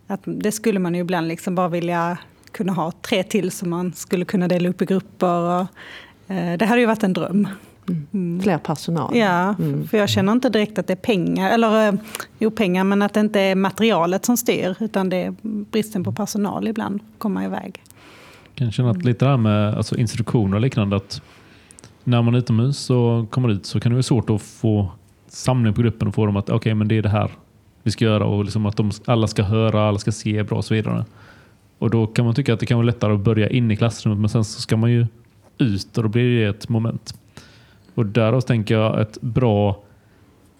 Att 0.07 0.21
det 0.25 0.51
skulle 0.51 0.79
man 0.79 0.95
ju 0.95 1.01
ibland 1.01 1.27
liksom 1.27 1.55
bara 1.55 1.67
vilja 1.67 2.17
kunna 2.51 2.73
ha 2.73 2.91
tre 2.91 3.23
till 3.23 3.51
som 3.51 3.69
man 3.69 3.93
skulle 3.93 4.25
kunna 4.25 4.47
dela 4.47 4.69
upp 4.69 4.81
i 4.81 4.85
grupper. 4.85 5.39
Och, 5.39 5.67
eh, 6.35 6.57
det 6.57 6.65
hade 6.65 6.81
ju 6.81 6.87
varit 6.87 7.03
en 7.03 7.13
dröm. 7.13 7.47
Mm. 7.89 8.07
mm. 8.13 8.41
Fler 8.41 8.57
personal. 8.57 9.17
Ja, 9.17 9.55
mm. 9.59 9.87
för 9.87 9.97
jag 9.97 10.09
känner 10.09 10.31
inte 10.31 10.49
direkt 10.49 10.79
att 10.79 10.87
det 10.87 10.93
är 10.93 10.97
pengar, 10.97 11.51
eller 11.51 11.87
eh, 11.87 11.93
jo 12.39 12.51
pengar, 12.51 12.83
men 12.83 13.01
att 13.01 13.13
det 13.13 13.19
inte 13.19 13.39
är 13.39 13.55
materialet 13.55 14.25
som 14.25 14.37
styr, 14.37 14.75
utan 14.79 15.09
det 15.09 15.17
är 15.17 15.35
bristen 15.41 16.03
på 16.03 16.11
personal 16.11 16.67
ibland 16.67 16.99
komma 17.17 17.45
iväg. 17.45 17.83
Jag 18.45 18.55
kan 18.55 18.71
känna 18.71 18.91
att 18.91 19.05
lite 19.05 19.25
det 19.25 19.29
här 19.29 19.37
med 19.37 19.73
alltså 19.73 19.97
instruktioner 19.97 20.55
och 20.55 20.61
liknande, 20.61 20.95
att 20.95 21.21
när 22.07 22.21
man 22.21 22.33
är 22.33 22.37
utomhus 22.37 22.89
och 22.89 23.31
kommer 23.31 23.49
ut 23.49 23.65
så 23.65 23.79
kan 23.79 23.91
det 23.91 23.95
vara 23.95 24.03
svårt 24.03 24.29
att 24.29 24.41
få 24.41 24.91
samling 25.27 25.73
på 25.73 25.81
gruppen 25.81 26.07
och 26.07 26.15
få 26.15 26.25
dem 26.25 26.37
att 26.37 26.49
okej, 26.49 26.55
okay, 26.55 26.73
men 26.73 26.87
det 26.87 26.97
är 26.97 27.01
det 27.01 27.09
här 27.09 27.31
vi 27.83 27.91
ska 27.91 28.05
göra 28.05 28.25
och 28.25 28.43
liksom 28.43 28.65
att 28.65 28.77
de, 28.77 28.91
alla 29.05 29.27
ska 29.27 29.43
höra, 29.43 29.87
alla 29.87 29.99
ska 29.99 30.11
se 30.11 30.43
bra 30.43 30.57
och 30.57 30.65
så 30.65 30.73
vidare. 30.73 31.05
Och 31.77 31.89
då 31.89 32.07
kan 32.07 32.25
man 32.25 32.35
tycka 32.35 32.53
att 32.53 32.59
det 32.59 32.65
kan 32.65 32.77
vara 32.77 32.85
lättare 32.85 33.13
att 33.13 33.19
börja 33.19 33.49
in 33.49 33.71
i 33.71 33.75
klassrummet 33.75 34.19
men 34.19 34.29
sen 34.29 34.43
så 34.43 34.61
ska 34.61 34.77
man 34.77 34.91
ju 34.91 35.07
ut 35.57 35.97
och 35.97 36.03
då 36.03 36.09
blir 36.09 36.39
det 36.39 36.49
ett 36.49 36.69
moment. 36.69 37.19
Och 37.95 38.05
därav 38.05 38.41
tänker 38.41 38.75
jag 38.75 39.01
ett 39.01 39.21
bra 39.21 39.83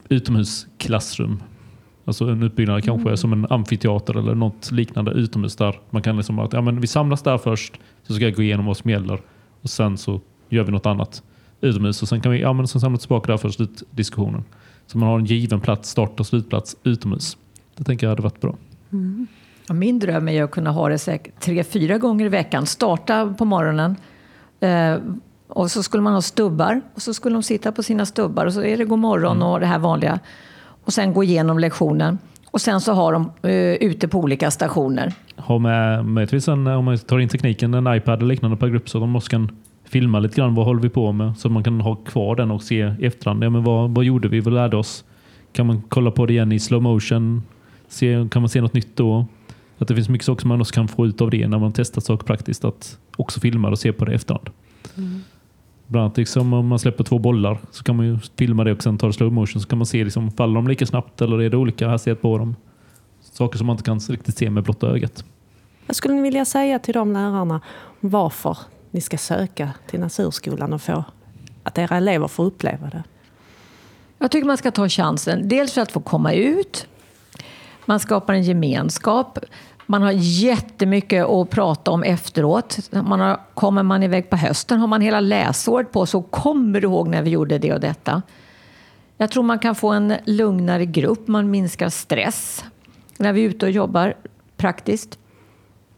utomhusklassrum. 0.10 1.44
Alltså 2.06 2.26
en 2.26 2.44
utbyggnad 2.44 2.84
kanske 2.84 3.10
mm. 3.10 3.18
som 3.18 3.34
en 3.34 3.48
amfiteater 3.50 4.18
eller 4.18 4.36
något 4.36 4.72
liknande 4.72 5.12
utomhus 5.12 5.56
där 5.56 5.80
man 5.90 6.02
kan 6.02 6.18
liksom 6.18 6.40
att 6.40 6.54
ja, 6.54 6.62
men 6.62 6.82
vi 6.82 6.88
samlas 6.88 7.22
där 7.22 7.38
först 7.38 7.80
så 8.04 8.14
ska 8.14 8.24
jag 8.24 8.36
gå 8.36 8.42
igenom 8.42 8.66
vad 8.66 8.78
som 8.78 8.90
gäller 8.90 9.20
och 9.62 9.70
sen 9.70 9.98
så 9.98 10.22
gör 10.50 10.64
vi 10.64 10.72
något 10.72 10.86
annat 10.86 11.24
utomhus 11.62 12.02
och 12.02 12.08
sen 12.08 12.22
kan 12.22 12.32
vi 12.32 12.42
ja, 12.42 12.54
men 12.54 12.68
sen 12.68 12.82
samla 12.82 12.98
tillbaka 12.98 13.32
där 13.32 13.38
för 13.38 13.50
slutdiskussionen. 13.50 14.44
Så 14.88 14.98
man 14.98 15.10
har 15.10 15.20
en 15.20 15.26
given 15.26 15.60
plats, 15.60 15.90
start 15.90 16.20
och 16.20 16.28
slutplats 16.28 16.76
utomhus. 16.84 17.38
Det 17.76 17.84
tänker 17.84 18.06
jag 18.06 18.12
hade 18.12 18.22
varit 18.22 18.42
bra. 18.42 18.56
Mm. 18.92 19.28
Min 19.70 20.00
dröm 20.00 20.28
är 20.28 20.44
att 20.44 20.52
kunna 20.52 20.72
ha 20.72 20.90
det 20.90 20.98
säkert 20.98 21.40
tre, 21.40 21.64
fyra 21.64 21.98
gånger 21.98 22.26
i 22.26 22.30
veckan. 22.30 22.66
Starta 22.66 23.34
på 23.38 23.46
morgonen 23.46 23.96
eh, 24.60 24.96
och 25.48 25.72
så 25.72 25.84
skulle 25.84 26.04
man 26.04 26.14
ha 26.14 26.22
stubbar 26.22 26.82
och 26.94 27.02
så 27.02 27.14
skulle 27.14 27.36
de 27.36 27.44
sitta 27.44 27.72
på 27.72 27.84
sina 27.84 28.06
stubbar 28.06 28.46
och 28.46 28.54
så 28.54 28.64
är 28.64 28.78
det 28.78 28.86
god 28.86 29.00
morgon 29.00 29.38
mm. 29.38 29.48
och 29.48 29.60
det 29.60 29.66
här 29.66 29.80
vanliga. 29.80 30.20
Och 30.84 30.94
sen 30.94 31.14
gå 31.14 31.24
igenom 31.24 31.60
lektionen. 31.60 32.18
Och 32.52 32.62
sen 32.62 32.82
så 32.82 32.94
har 32.94 33.14
de 33.14 33.32
uh, 33.46 33.74
ute 33.74 34.08
på 34.08 34.20
olika 34.20 34.52
stationer. 34.52 35.14
Ha 35.38 35.58
med, 35.58 36.06
möjligtvis 36.06 36.48
en, 36.48 36.68
om 36.68 36.86
man 36.86 36.98
tar 36.98 37.20
in 37.20 37.30
tekniken, 37.30 37.74
en 37.74 37.96
iPad 37.96 38.20
eller 38.20 38.28
liknande 38.28 38.58
per 38.58 38.68
grupp 38.68 38.90
så 38.90 39.00
de 39.00 39.16
också 39.16 39.30
kan 39.30 39.52
filma 39.90 40.20
lite 40.20 40.36
grann 40.36 40.56
vad 40.56 40.66
håller 40.66 40.82
vi 40.82 40.90
på 40.90 41.12
med 41.12 41.38
så 41.38 41.50
man 41.50 41.64
kan 41.64 41.82
ha 41.82 41.96
kvar 41.96 42.36
den 42.36 42.52
och 42.52 42.64
se 42.64 42.94
i 43.00 43.06
efterhand. 43.06 43.44
Ja, 43.44 43.50
men 43.50 43.64
vad, 43.64 43.90
vad 43.90 44.06
gjorde 44.06 44.28
vi? 44.28 44.40
Vad 44.40 44.54
lärde 44.54 44.78
oss? 44.78 45.06
Kan 45.52 45.68
man 45.68 45.82
kolla 45.90 46.12
på 46.12 46.26
det 46.26 46.34
igen 46.34 46.52
i 46.52 46.60
slow 46.60 46.82
motion? 46.82 47.42
Se, 47.88 48.28
kan 48.32 48.42
man 48.42 48.50
se 48.50 48.62
något 48.62 48.74
nytt 48.74 48.96
då? 48.96 49.26
Att 49.78 49.88
det 49.88 49.96
finns 49.96 50.10
mycket 50.10 50.26
saker 50.26 50.42
som 50.42 50.48
man 50.48 50.62
också 50.62 50.74
kan 50.74 50.88
få 50.88 51.06
ut 51.06 51.22
av 51.22 51.30
det 51.30 51.48
när 51.48 51.60
man 51.60 51.74
testar 51.74 52.02
saker 52.02 52.26
praktiskt. 52.26 52.66
Att 52.66 53.00
också 53.18 53.40
filma 53.40 53.70
och 53.70 53.80
se 53.80 53.94
på 53.94 54.06
det 54.06 54.12
i 54.12 54.16
efterhand. 54.16 54.50
Mm. 54.98 55.20
Bland 55.88 56.04
annat 56.04 56.18
liksom, 56.18 56.54
om 56.54 56.68
man 56.68 56.80
släpper 56.80 57.04
två 57.04 57.20
bollar 57.20 57.58
så 57.72 57.84
kan 57.84 57.96
man 57.96 58.06
ju 58.06 58.18
filma 58.38 58.64
det 58.64 58.72
och 58.72 58.84
sen 58.84 58.98
ta 58.98 59.08
det 59.08 59.14
slow 59.14 59.34
motion 59.34 59.62
så 59.62 59.68
kan 59.68 59.78
man 59.78 59.86
se 59.86 60.04
liksom, 60.04 60.32
faller 60.32 60.56
de 60.56 60.68
lika 60.68 60.86
snabbt 60.86 61.22
eller 61.22 61.42
är 61.42 61.50
det 61.50 61.58
olika 61.58 61.88
hastighet 61.88 62.22
på 62.22 62.38
dem. 62.38 62.56
Saker 63.22 63.58
som 63.58 63.68
man 63.68 63.74
inte 63.74 63.84
kan 63.84 64.00
riktigt 64.00 64.38
se 64.38 64.50
med 64.50 64.64
blotta 64.64 64.88
ögat. 64.88 65.26
Vad 65.88 65.96
skulle 65.96 66.14
ni 66.14 66.22
vilja 66.22 66.46
säga 66.46 66.80
till 66.80 66.94
de 66.94 67.14
lärarna 67.14 67.62
varför 68.00 68.58
ni 68.92 69.02
ska 69.02 69.18
söka 69.18 69.70
till 69.88 70.00
Naturskolan 70.00 70.74
och 70.74 70.82
få 70.82 71.04
att 71.64 71.78
era 71.78 71.98
elever 71.98 72.28
får 72.28 72.46
uppleva 72.46 72.90
det? 72.90 73.04
Jag 74.18 74.32
tycker 74.32 74.48
man 74.48 74.58
ska 74.58 74.72
ta 74.72 74.90
chansen. 74.90 75.48
Dels 75.48 75.74
för 75.74 75.82
att 75.82 75.92
få 75.92 76.00
komma 76.00 76.34
ut. 76.34 76.88
Man 77.86 78.00
skapar 78.00 78.34
en 78.34 78.44
gemenskap. 78.44 79.40
Man 79.86 80.02
har 80.02 80.12
jättemycket 80.12 81.26
att 81.26 81.50
prata 81.50 81.92
om 81.92 82.04
efteråt. 82.04 82.80
Man 82.92 83.20
har, 83.20 83.40
kommer 83.54 83.84
man 83.84 84.04
iväg 84.04 84.30
på 84.30 84.36
hösten 84.36 84.80
har 84.80 84.88
man 84.88 85.02
hela 85.02 85.20
läsåret 85.20 85.92
på 85.92 86.06
sig. 86.06 86.24
Kommer 86.30 86.82
du 86.82 86.88
ihåg 86.88 87.08
när 87.08 87.22
vi 87.22 87.30
gjorde 87.30 87.58
det 87.58 87.74
och 87.74 87.80
detta? 87.80 88.22
Jag 89.18 89.32
tror 89.32 89.44
man 89.44 89.60
kan 89.60 89.76
få 89.76 89.90
en 89.90 90.14
lugnare 90.26 90.86
grupp. 90.86 91.28
Man 91.28 91.52
minskar 91.52 91.90
stress 91.90 92.66
när 93.18 93.34
vi 93.34 93.46
är 93.46 93.50
ute 93.50 93.66
och 93.66 93.72
jobbar 93.72 94.14
praktiskt. 94.58 95.20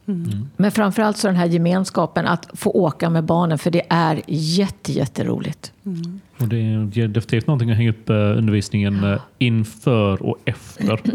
Mm. 0.10 0.50
Men 0.58 0.72
framförallt 0.72 1.18
så 1.18 1.28
den 1.28 1.36
här 1.36 1.46
gemenskapen 1.46 2.26
att 2.26 2.50
få 2.54 2.72
åka 2.72 3.10
med 3.10 3.24
barnen 3.24 3.58
för 3.58 3.72
det 3.72 3.82
är 3.90 4.22
jätte, 4.28 4.92
jätteroligt. 4.92 5.74
Mm. 5.86 6.22
Och 6.38 6.48
det 6.48 6.58
ger 6.58 7.08
definitivt 7.08 7.48
någonting 7.48 7.72
att 7.72 7.78
hänga 7.78 7.90
upp 7.90 8.10
eh, 8.10 8.16
undervisningen 8.16 9.04
eh, 9.04 9.20
inför 9.38 10.24
och 10.24 10.38
efter. 10.46 11.00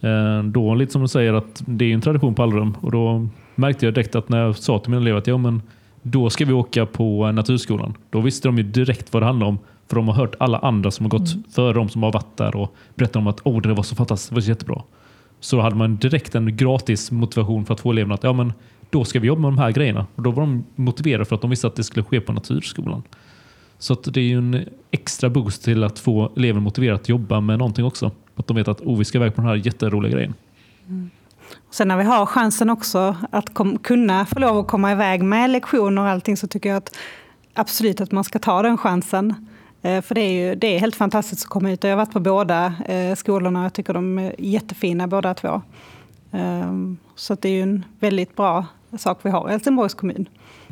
Eh, 0.00 0.42
då 0.42 0.74
lite 0.74 0.92
som 0.92 1.02
du 1.02 1.08
säger 1.08 1.32
att 1.32 1.62
det 1.66 1.84
är 1.84 1.94
en 1.94 2.00
tradition 2.00 2.34
på 2.34 2.42
Allrum 2.42 2.76
och 2.80 2.90
då 2.90 3.28
märkte 3.54 3.86
jag 3.86 3.94
direkt 3.94 4.14
att 4.14 4.28
när 4.28 4.38
jag 4.38 4.56
sa 4.56 4.78
till 4.78 4.90
mina 4.90 5.02
elever 5.02 5.18
att 5.18 5.26
ja, 5.26 5.38
men 5.38 5.62
då 6.02 6.30
ska 6.30 6.44
vi 6.44 6.52
åka 6.52 6.86
på 6.86 7.32
Naturskolan. 7.32 7.94
Då 8.10 8.20
visste 8.20 8.48
de 8.48 8.56
ju 8.56 8.62
direkt 8.62 9.12
vad 9.12 9.22
det 9.22 9.26
handlade 9.26 9.48
om. 9.48 9.58
För 9.88 9.96
de 9.96 10.08
har 10.08 10.14
hört 10.14 10.34
alla 10.38 10.58
andra 10.58 10.90
som 10.90 11.04
har 11.06 11.10
gått 11.10 11.32
mm. 11.32 11.44
före 11.50 11.72
dem 11.72 11.88
som 11.88 12.02
har 12.02 12.12
varit 12.12 12.36
där 12.36 12.56
och 12.56 12.74
berättat 12.94 13.16
om 13.16 13.26
att 13.26 13.40
oh, 13.44 13.60
det 13.60 13.74
var 13.74 13.82
så 13.82 13.94
fantastiskt, 13.94 14.30
det 14.30 14.34
var 14.34 14.42
så 14.42 14.48
jättebra. 14.48 14.82
Så 15.40 15.60
hade 15.60 15.76
man 15.76 15.96
direkt 15.96 16.34
en 16.34 16.56
gratis 16.56 17.10
motivation 17.10 17.66
för 17.66 17.74
att 17.74 17.80
få 17.80 17.92
eleverna 17.92 18.14
att 18.14 18.22
ja, 18.22 18.32
men 18.32 18.52
då 18.90 19.04
ska 19.04 19.20
vi 19.20 19.26
jobba 19.26 19.40
med 19.40 19.50
de 19.52 19.58
här 19.58 19.70
grejerna. 19.70 20.06
Och 20.14 20.22
Då 20.22 20.30
var 20.30 20.42
de 20.42 20.64
motiverade 20.74 21.24
för 21.24 21.34
att 21.34 21.40
de 21.40 21.50
visste 21.50 21.66
att 21.66 21.76
det 21.76 21.84
skulle 21.84 22.04
ske 22.04 22.20
på 22.20 22.32
Naturskolan. 22.32 23.02
Så 23.78 23.94
det 23.94 24.20
är 24.20 24.24
ju 24.24 24.38
en 24.38 24.64
extra 24.90 25.30
boost 25.30 25.64
till 25.64 25.84
att 25.84 25.98
få 25.98 26.32
elever 26.36 26.60
motiverade 26.60 27.00
att 27.00 27.08
jobba 27.08 27.40
med 27.40 27.58
någonting 27.58 27.84
också. 27.84 28.10
Att 28.36 28.46
de 28.46 28.56
vet 28.56 28.68
att 28.68 28.80
oh, 28.80 28.98
vi 28.98 29.04
ska 29.04 29.18
iväg 29.18 29.34
på 29.34 29.40
den 29.40 29.48
här 29.48 29.56
jätteroliga 29.56 30.12
grejen. 30.12 30.34
Mm. 30.88 31.10
Sen 31.70 31.88
när 31.88 31.96
vi 31.96 32.04
har 32.04 32.26
chansen 32.26 32.70
också 32.70 33.16
att 33.30 33.54
kom, 33.54 33.78
kunna 33.78 34.26
få 34.26 34.38
lov 34.38 34.58
att 34.58 34.68
komma 34.68 34.92
iväg 34.92 35.22
med 35.22 35.50
lektioner 35.50 36.02
och 36.02 36.08
allting 36.08 36.36
så 36.36 36.46
tycker 36.46 36.68
jag 36.68 36.76
att 36.76 36.96
absolut 37.54 38.00
att 38.00 38.12
man 38.12 38.24
ska 38.24 38.38
ta 38.38 38.62
den 38.62 38.78
chansen. 38.78 39.46
Eh, 39.82 40.02
för 40.02 40.14
det 40.14 40.20
är, 40.20 40.32
ju, 40.32 40.54
det 40.54 40.66
är 40.66 40.78
helt 40.78 40.96
fantastiskt 40.96 41.44
att 41.44 41.48
komma 41.48 41.70
ut. 41.70 41.84
Jag 41.84 41.90
har 41.90 41.96
varit 41.96 42.12
på 42.12 42.20
båda 42.20 42.74
eh, 42.86 43.14
skolorna. 43.14 43.62
Jag 43.62 43.72
tycker 43.72 43.94
de 43.94 44.18
är 44.18 44.34
jättefina 44.38 45.06
båda 45.06 45.34
två. 45.34 45.62
Ehm, 46.32 46.98
så 47.14 47.34
det 47.34 47.48
är 47.48 47.52
ju 47.52 47.62
en 47.62 47.84
väldigt 48.00 48.36
bra 48.36 48.66
sak 48.98 49.18
vi 49.22 49.30
har 49.30 49.48
i 49.48 49.52
Helsingborgs 49.52 49.94
kommun. 49.94 50.28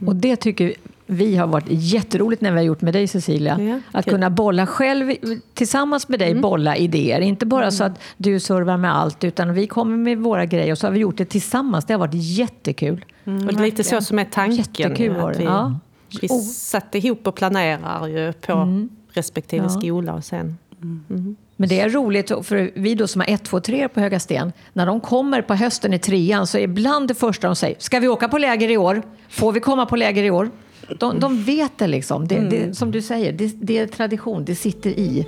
Och 0.06 0.16
det 0.16 0.36
tycker 0.36 0.74
vi 1.06 1.36
har 1.36 1.46
varit 1.46 1.66
jätteroligt 1.68 2.42
när 2.42 2.50
vi 2.50 2.56
har 2.56 2.64
gjort 2.64 2.80
med 2.80 2.94
dig 2.94 3.08
Cecilia. 3.08 3.60
Ja, 3.60 3.80
att 3.92 4.04
kunna 4.04 4.30
bolla 4.30 4.66
själv, 4.66 5.14
tillsammans 5.54 6.08
med 6.08 6.18
dig, 6.18 6.30
mm. 6.30 6.42
bolla 6.42 6.76
idéer. 6.76 7.20
Inte 7.20 7.46
bara 7.46 7.62
mm. 7.62 7.72
så 7.72 7.84
att 7.84 8.00
du 8.16 8.40
servar 8.40 8.76
med 8.76 8.96
allt, 8.96 9.24
utan 9.24 9.54
vi 9.54 9.66
kommer 9.66 9.96
med 9.96 10.18
våra 10.18 10.46
grejer 10.46 10.72
och 10.72 10.78
så 10.78 10.86
har 10.86 10.92
vi 10.92 10.98
gjort 10.98 11.16
det 11.16 11.24
tillsammans. 11.24 11.84
Det 11.84 11.94
har 11.94 11.98
varit 11.98 12.14
jättekul. 12.14 13.04
Mm, 13.24 13.46
och 13.46 13.54
det 13.54 13.60
är 13.60 13.64
lite 13.64 13.84
så 13.84 14.00
som 14.00 14.18
är 14.18 14.24
tanken. 14.24 14.56
Jättekul 14.56 15.20
att 15.20 15.40
vi, 15.40 15.44
ja. 15.44 15.78
vi 16.20 16.28
oh. 16.28 16.40
satt 16.42 16.94
ihop 16.94 17.26
och 17.26 17.34
planerar 17.34 18.06
ju 18.06 18.32
på 18.32 18.52
mm. 18.52 18.88
Respektive 19.16 19.64
ja. 19.64 19.68
skola 19.68 20.14
och 20.14 20.24
sen 20.24 20.56
Mm. 20.82 21.36
Men 21.56 21.68
det 21.68 21.80
är 21.80 21.88
roligt, 21.88 22.28
för 22.28 22.70
vi 22.74 22.94
då 22.94 23.06
som 23.06 23.20
har 23.20 23.28
1, 23.28 23.44
2, 23.44 23.60
3 23.60 23.88
på 23.88 24.00
Höga 24.00 24.20
Sten, 24.20 24.52
när 24.72 24.86
de 24.86 25.00
kommer 25.00 25.42
på 25.42 25.54
hösten 25.54 25.92
i 25.94 25.98
trean 25.98 26.46
så 26.46 26.58
är 26.58 26.62
ibland 26.62 27.08
det 27.08 27.14
första 27.14 27.46
de 27.46 27.56
säger, 27.56 27.76
ska 27.78 28.00
vi 28.00 28.08
åka 28.08 28.28
på 28.28 28.38
läger 28.38 28.70
i 28.70 28.76
år? 28.76 29.02
Får 29.28 29.52
vi 29.52 29.60
komma 29.60 29.86
på 29.86 29.96
läger 29.96 30.22
i 30.22 30.30
år? 30.30 30.50
De, 30.98 31.20
de 31.20 31.42
vet 31.42 31.78
det 31.78 31.86
liksom. 31.86 32.28
Det, 32.28 32.34
det, 32.34 32.56
mm. 32.56 32.74
som 32.74 32.90
du 32.90 33.02
säger, 33.02 33.32
det, 33.32 33.52
det 33.54 33.78
är 33.78 33.86
tradition, 33.86 34.44
det 34.44 34.54
sitter 34.54 34.90
i. 34.90 35.26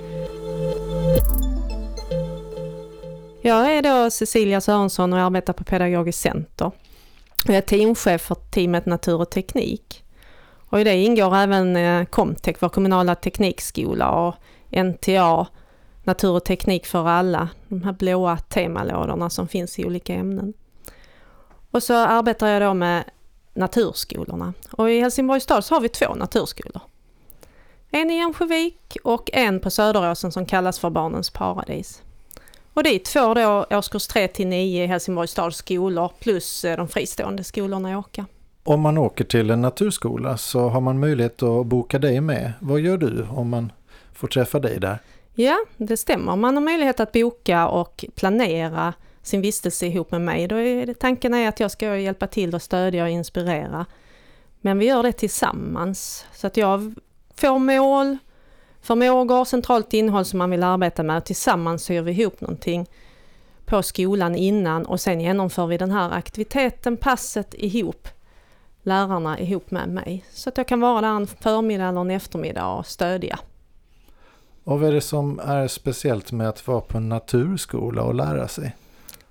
Jag 3.41 3.73
är 3.75 3.81
då 3.81 4.09
Cecilia 4.09 4.61
Sörensson 4.61 5.13
och 5.13 5.19
arbetar 5.19 5.53
på 5.53 5.63
Pedagogiskt 5.63 6.21
center. 6.21 6.71
Jag 7.45 7.55
är 7.55 7.61
teamchef 7.61 8.21
för 8.21 8.35
teamet 8.35 8.85
Natur 8.85 9.21
och 9.21 9.29
teknik. 9.29 10.03
Och 10.69 10.81
I 10.81 10.83
det 10.83 10.95
ingår 10.95 11.35
även 11.35 11.75
eh, 11.75 12.05
Comtech, 12.05 12.55
vår 12.59 12.69
kommunala 12.69 13.15
teknikskola 13.15 14.11
och 14.11 14.35
NTA, 14.71 15.47
Natur 16.03 16.31
och 16.31 16.45
teknik 16.45 16.85
för 16.85 17.07
alla, 17.07 17.49
de 17.67 17.83
här 17.83 17.93
blåa 17.93 18.37
temalådorna 18.37 19.29
som 19.29 19.47
finns 19.47 19.79
i 19.79 19.85
olika 19.85 20.13
ämnen. 20.13 20.53
Och 21.71 21.83
så 21.83 21.93
arbetar 21.93 22.47
jag 22.47 22.61
då 22.61 22.73
med 22.73 23.03
naturskolorna. 23.53 24.53
Och 24.71 24.91
i 24.91 24.99
Helsingborgs 24.99 25.43
stad 25.43 25.65
så 25.65 25.75
har 25.75 25.81
vi 25.81 25.89
två 25.89 26.15
naturskolor. 26.15 26.81
En 27.91 28.11
i 28.11 28.17
Ensjövik 28.17 28.97
och 29.03 29.29
en 29.33 29.59
på 29.59 29.69
Söderåsen 29.69 30.31
som 30.31 30.45
kallas 30.45 30.79
för 30.79 30.89
Barnens 30.89 31.29
paradis. 31.29 32.01
Och 32.73 32.83
dit 32.83 33.07
får 33.07 33.35
då 33.35 33.77
årskurs 33.77 34.07
3 34.07 34.27
till 34.27 34.47
9 34.47 34.83
i 34.83 34.87
Helsingborgs 34.87 35.31
stads 35.31 35.57
skolor 35.57 36.11
plus 36.19 36.65
eh, 36.65 36.77
de 36.77 36.87
fristående 36.87 37.43
skolorna 37.43 37.99
åka. 37.99 38.25
Om 38.69 38.81
man 38.81 38.97
åker 38.97 39.23
till 39.23 39.49
en 39.49 39.61
naturskola 39.61 40.37
så 40.37 40.69
har 40.69 40.81
man 40.81 40.99
möjlighet 40.99 41.43
att 41.43 41.65
boka 41.65 41.99
dig 41.99 42.21
med. 42.21 42.53
Vad 42.59 42.79
gör 42.79 42.97
du 42.97 43.27
om 43.31 43.49
man 43.49 43.71
får 44.13 44.27
träffa 44.27 44.59
dig 44.59 44.79
där? 44.79 44.97
Ja, 45.33 45.57
det 45.77 45.97
stämmer. 45.97 46.35
Man 46.35 46.55
har 46.55 46.61
möjlighet 46.61 46.99
att 46.99 47.11
boka 47.11 47.67
och 47.67 48.05
planera 48.15 48.93
sin 49.21 49.41
vistelse 49.41 49.85
ihop 49.85 50.11
med 50.11 50.21
mig. 50.21 50.47
Då 50.47 50.55
är 50.55 50.85
det, 50.85 50.93
tanken 50.93 51.33
är 51.33 51.47
att 51.47 51.59
jag 51.59 51.71
ska 51.71 51.97
hjälpa 51.97 52.27
till 52.27 52.55
och 52.55 52.61
stödja 52.61 53.03
och 53.03 53.09
inspirera. 53.09 53.85
Men 54.61 54.79
vi 54.79 54.85
gör 54.85 55.03
det 55.03 55.11
tillsammans. 55.11 56.25
Så 56.33 56.47
att 56.47 56.57
jag 56.57 56.93
får 57.35 57.59
mål, 57.59 58.17
förmågor, 58.81 59.45
centralt 59.45 59.93
innehåll 59.93 60.25
som 60.25 60.39
man 60.39 60.51
vill 60.51 60.63
arbeta 60.63 61.03
med. 61.03 61.25
Tillsammans 61.25 61.89
gör 61.89 62.01
vi 62.01 62.11
ihop 62.11 62.41
någonting 62.41 62.89
på 63.65 63.83
skolan 63.83 64.35
innan 64.35 64.85
och 64.85 64.99
sen 64.99 65.21
genomför 65.21 65.67
vi 65.67 65.77
den 65.77 65.91
här 65.91 66.11
aktiviteten, 66.11 66.97
passet 66.97 67.53
ihop, 67.57 68.07
lärarna 68.83 69.39
ihop 69.39 69.71
med 69.71 69.89
mig. 69.89 70.25
Så 70.31 70.49
att 70.49 70.57
jag 70.57 70.67
kan 70.67 70.79
vara 70.79 71.01
där 71.01 71.15
en 71.15 71.27
förmiddag 71.27 71.87
eller 71.87 72.01
en 72.01 72.11
eftermiddag 72.11 72.67
och 72.67 72.85
stödja. 72.85 73.39
Och 74.63 74.79
vad 74.79 74.89
är 74.89 74.93
det 74.93 75.01
som 75.01 75.39
är 75.39 75.67
speciellt 75.67 76.31
med 76.31 76.49
att 76.49 76.67
vara 76.67 76.81
på 76.81 76.97
en 76.97 77.09
naturskola 77.09 78.03
och 78.03 78.15
lära 78.15 78.47
sig? 78.47 78.75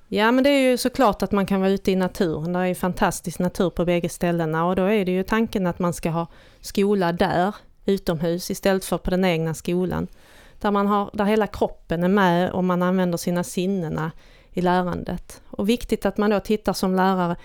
Ja 0.09 0.33
men 0.33 0.45
det 0.45 0.51
är 0.51 0.71
ju 0.71 0.77
såklart 0.77 1.23
att 1.23 1.33
man 1.33 1.47
kan 1.47 1.61
vara 1.61 1.71
ute 1.71 1.91
i 1.91 1.97
naturen. 1.97 2.53
Det 2.53 2.59
är 2.59 2.67
ju 2.67 2.75
fantastisk 2.75 3.39
natur 3.39 3.71
på 3.71 3.85
bägge 3.85 4.09
ställena 4.09 4.67
och 4.67 4.77
då 4.77 4.83
är 4.83 5.05
det 5.05 5.13
ju 5.13 5.23
tanken 5.23 5.67
att 5.67 5.79
man 5.79 5.93
ska 5.93 6.11
ha 6.11 6.27
skola 6.61 7.13
där, 7.13 7.55
utomhus, 7.85 8.51
istället 8.51 8.85
för 8.85 8.99
på 8.99 9.11
den 9.11 9.25
egna 9.25 9.55
skolan. 9.55 10.07
Där, 10.61 10.71
man 10.71 10.87
har, 10.87 11.11
där 11.13 11.25
hela 11.25 11.47
kroppen 11.47 12.05
är 12.05 12.09
med 12.09 12.51
och 12.51 12.65
man 12.65 12.83
använder 12.83 13.19
sina 13.19 13.45
sinnena 13.45 14.13
i 14.53 14.61
lärandet. 14.61 15.43
Och 15.51 15.69
viktigt 15.69 16.07
att 16.07 16.17
man 16.17 16.31
då 16.31 16.41
tittar 16.41 16.73
som 16.73 16.95
lärare, 16.95 17.37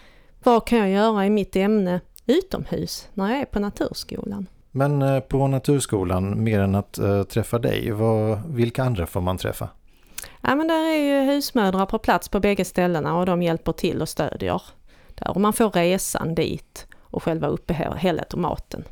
vad 0.43 0.67
kan 0.67 0.79
jag 0.79 0.89
göra 0.89 1.25
i 1.25 1.29
mitt 1.29 1.55
ämne 1.55 2.01
utomhus 2.25 3.09
när 3.13 3.31
jag 3.31 3.39
är 3.39 3.45
på 3.45 3.59
naturskolan? 3.59 4.47
Men 4.71 5.01
eh, 5.01 5.19
på 5.19 5.47
Naturskolan, 5.47 6.43
mer 6.43 6.59
än 6.59 6.75
att 6.75 6.99
uh, 6.99 7.23
träffa 7.23 7.59
dig, 7.59 7.91
vad, 7.91 8.41
vilka 8.47 8.83
andra 8.83 9.05
får 9.05 9.21
man 9.21 9.37
träffa? 9.37 9.69
Ja, 10.41 10.55
men 10.55 10.67
där 10.67 10.91
är 10.91 10.97
ju 10.97 11.31
husmödrar 11.31 11.85
på 11.85 11.99
plats 11.99 12.29
på 12.29 12.39
bägge 12.39 12.65
ställena 12.65 13.17
och 13.17 13.25
de 13.25 13.41
hjälper 13.41 13.71
till 13.71 14.01
och 14.01 14.09
stödjer. 14.09 14.61
Där. 15.15 15.29
Och 15.29 15.41
man 15.41 15.53
får 15.53 15.69
resan 15.69 16.35
dit 16.35 16.87
och 16.99 17.23
själva 17.23 17.47
uppehället 17.47 18.33
och 18.33 18.39
maten. 18.39 18.83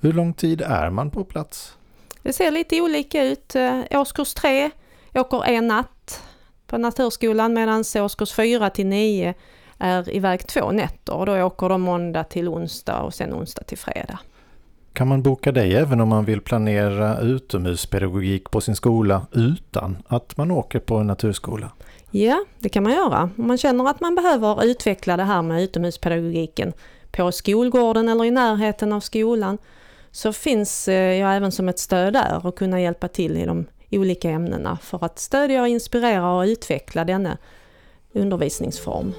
Hur 0.00 0.12
lång 0.12 0.34
tid 0.34 0.60
är 0.60 0.90
man 0.90 1.10
på 1.10 1.24
plats? 1.24 1.76
Det 2.22 2.32
ser 2.32 2.50
lite 2.50 2.80
olika 2.80 3.24
ut. 3.24 3.54
Eh, 3.54 3.80
årskurs 3.90 4.34
3 4.34 4.70
åker 5.14 5.44
en 5.44 5.66
natt 5.66 6.22
på 6.66 6.78
Naturskolan 6.78 7.54
medan 7.54 7.84
årskurs 7.96 8.32
4 8.32 8.70
till 8.70 8.86
9 8.86 9.34
är 9.80 10.14
iväg 10.14 10.46
två 10.46 10.70
nätter 10.72 11.14
och 11.14 11.26
då 11.26 11.42
åker 11.42 11.68
de 11.68 11.82
måndag 11.82 12.24
till 12.24 12.48
onsdag 12.48 13.00
och 13.02 13.14
sen 13.14 13.34
onsdag 13.34 13.62
till 13.64 13.78
fredag. 13.78 14.18
Kan 14.92 15.08
man 15.08 15.22
boka 15.22 15.52
dig 15.52 15.76
även 15.76 16.00
om 16.00 16.08
man 16.08 16.24
vill 16.24 16.40
planera 16.40 17.20
utomhuspedagogik 17.20 18.50
på 18.50 18.60
sin 18.60 18.76
skola 18.76 19.26
utan 19.32 19.96
att 20.06 20.36
man 20.36 20.50
åker 20.50 20.78
på 20.78 20.96
en 20.96 21.06
naturskola? 21.06 21.70
Ja, 22.10 22.44
det 22.58 22.68
kan 22.68 22.82
man 22.82 22.92
göra. 22.92 23.30
Om 23.36 23.46
man 23.46 23.58
känner 23.58 23.90
att 23.90 24.00
man 24.00 24.14
behöver 24.14 24.64
utveckla 24.64 25.16
det 25.16 25.24
här 25.24 25.42
med 25.42 25.62
utomhuspedagogiken 25.62 26.72
på 27.10 27.32
skolgården 27.32 28.08
eller 28.08 28.24
i 28.24 28.30
närheten 28.30 28.92
av 28.92 29.00
skolan 29.00 29.58
så 30.10 30.32
finns 30.32 30.88
eh, 30.88 30.94
jag 30.94 31.36
även 31.36 31.52
som 31.52 31.68
ett 31.68 31.78
stöd 31.78 32.12
där 32.12 32.46
och 32.46 32.58
kunna 32.58 32.80
hjälpa 32.80 33.08
till 33.08 33.36
i 33.36 33.44
de 33.44 33.66
olika 33.90 34.30
ämnena 34.30 34.78
för 34.82 35.04
att 35.04 35.18
stödja, 35.18 35.66
inspirera 35.66 36.32
och 36.32 36.44
utveckla 36.44 37.04
denna 37.04 37.38
undervisningsform. 38.12 39.14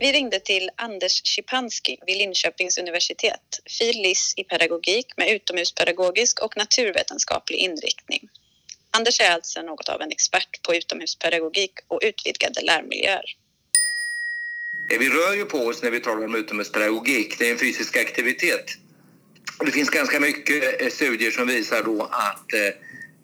Vi 0.00 0.12
ringde 0.12 0.40
till 0.40 0.70
Anders 0.76 1.22
Schipanski 1.24 1.98
vid 2.06 2.18
Linköpings 2.18 2.78
universitet, 2.78 3.60
fil. 3.78 4.02
lic. 4.02 4.34
i 4.36 4.44
pedagogik 4.44 5.06
med 5.16 5.30
utomhuspedagogisk 5.30 6.42
och 6.42 6.56
naturvetenskaplig 6.56 7.58
inriktning. 7.58 8.28
Anders 8.90 9.20
är 9.20 9.30
alltså 9.30 9.62
något 9.62 9.88
av 9.88 10.00
en 10.02 10.10
expert 10.10 10.62
på 10.62 10.74
utomhuspedagogik 10.74 11.72
och 11.88 12.00
utvidgade 12.02 12.60
lärmiljöer. 12.60 13.36
Vi 14.88 15.08
rör 15.08 15.34
ju 15.34 15.44
på 15.44 15.58
oss 15.58 15.82
när 15.82 15.90
vi 15.90 16.00
talar 16.00 16.24
om 16.24 16.34
utomhuspedagogik. 16.34 17.38
Det 17.38 17.48
är 17.48 17.52
en 17.52 17.58
fysisk 17.58 17.96
aktivitet. 17.96 18.64
Det 19.64 19.70
finns 19.70 19.90
ganska 19.90 20.20
mycket 20.20 20.82
eh, 20.82 20.88
studier 20.88 21.30
som 21.30 21.46
visar 21.46 21.82
då 21.82 22.02
att, 22.02 22.52
eh, 22.52 22.60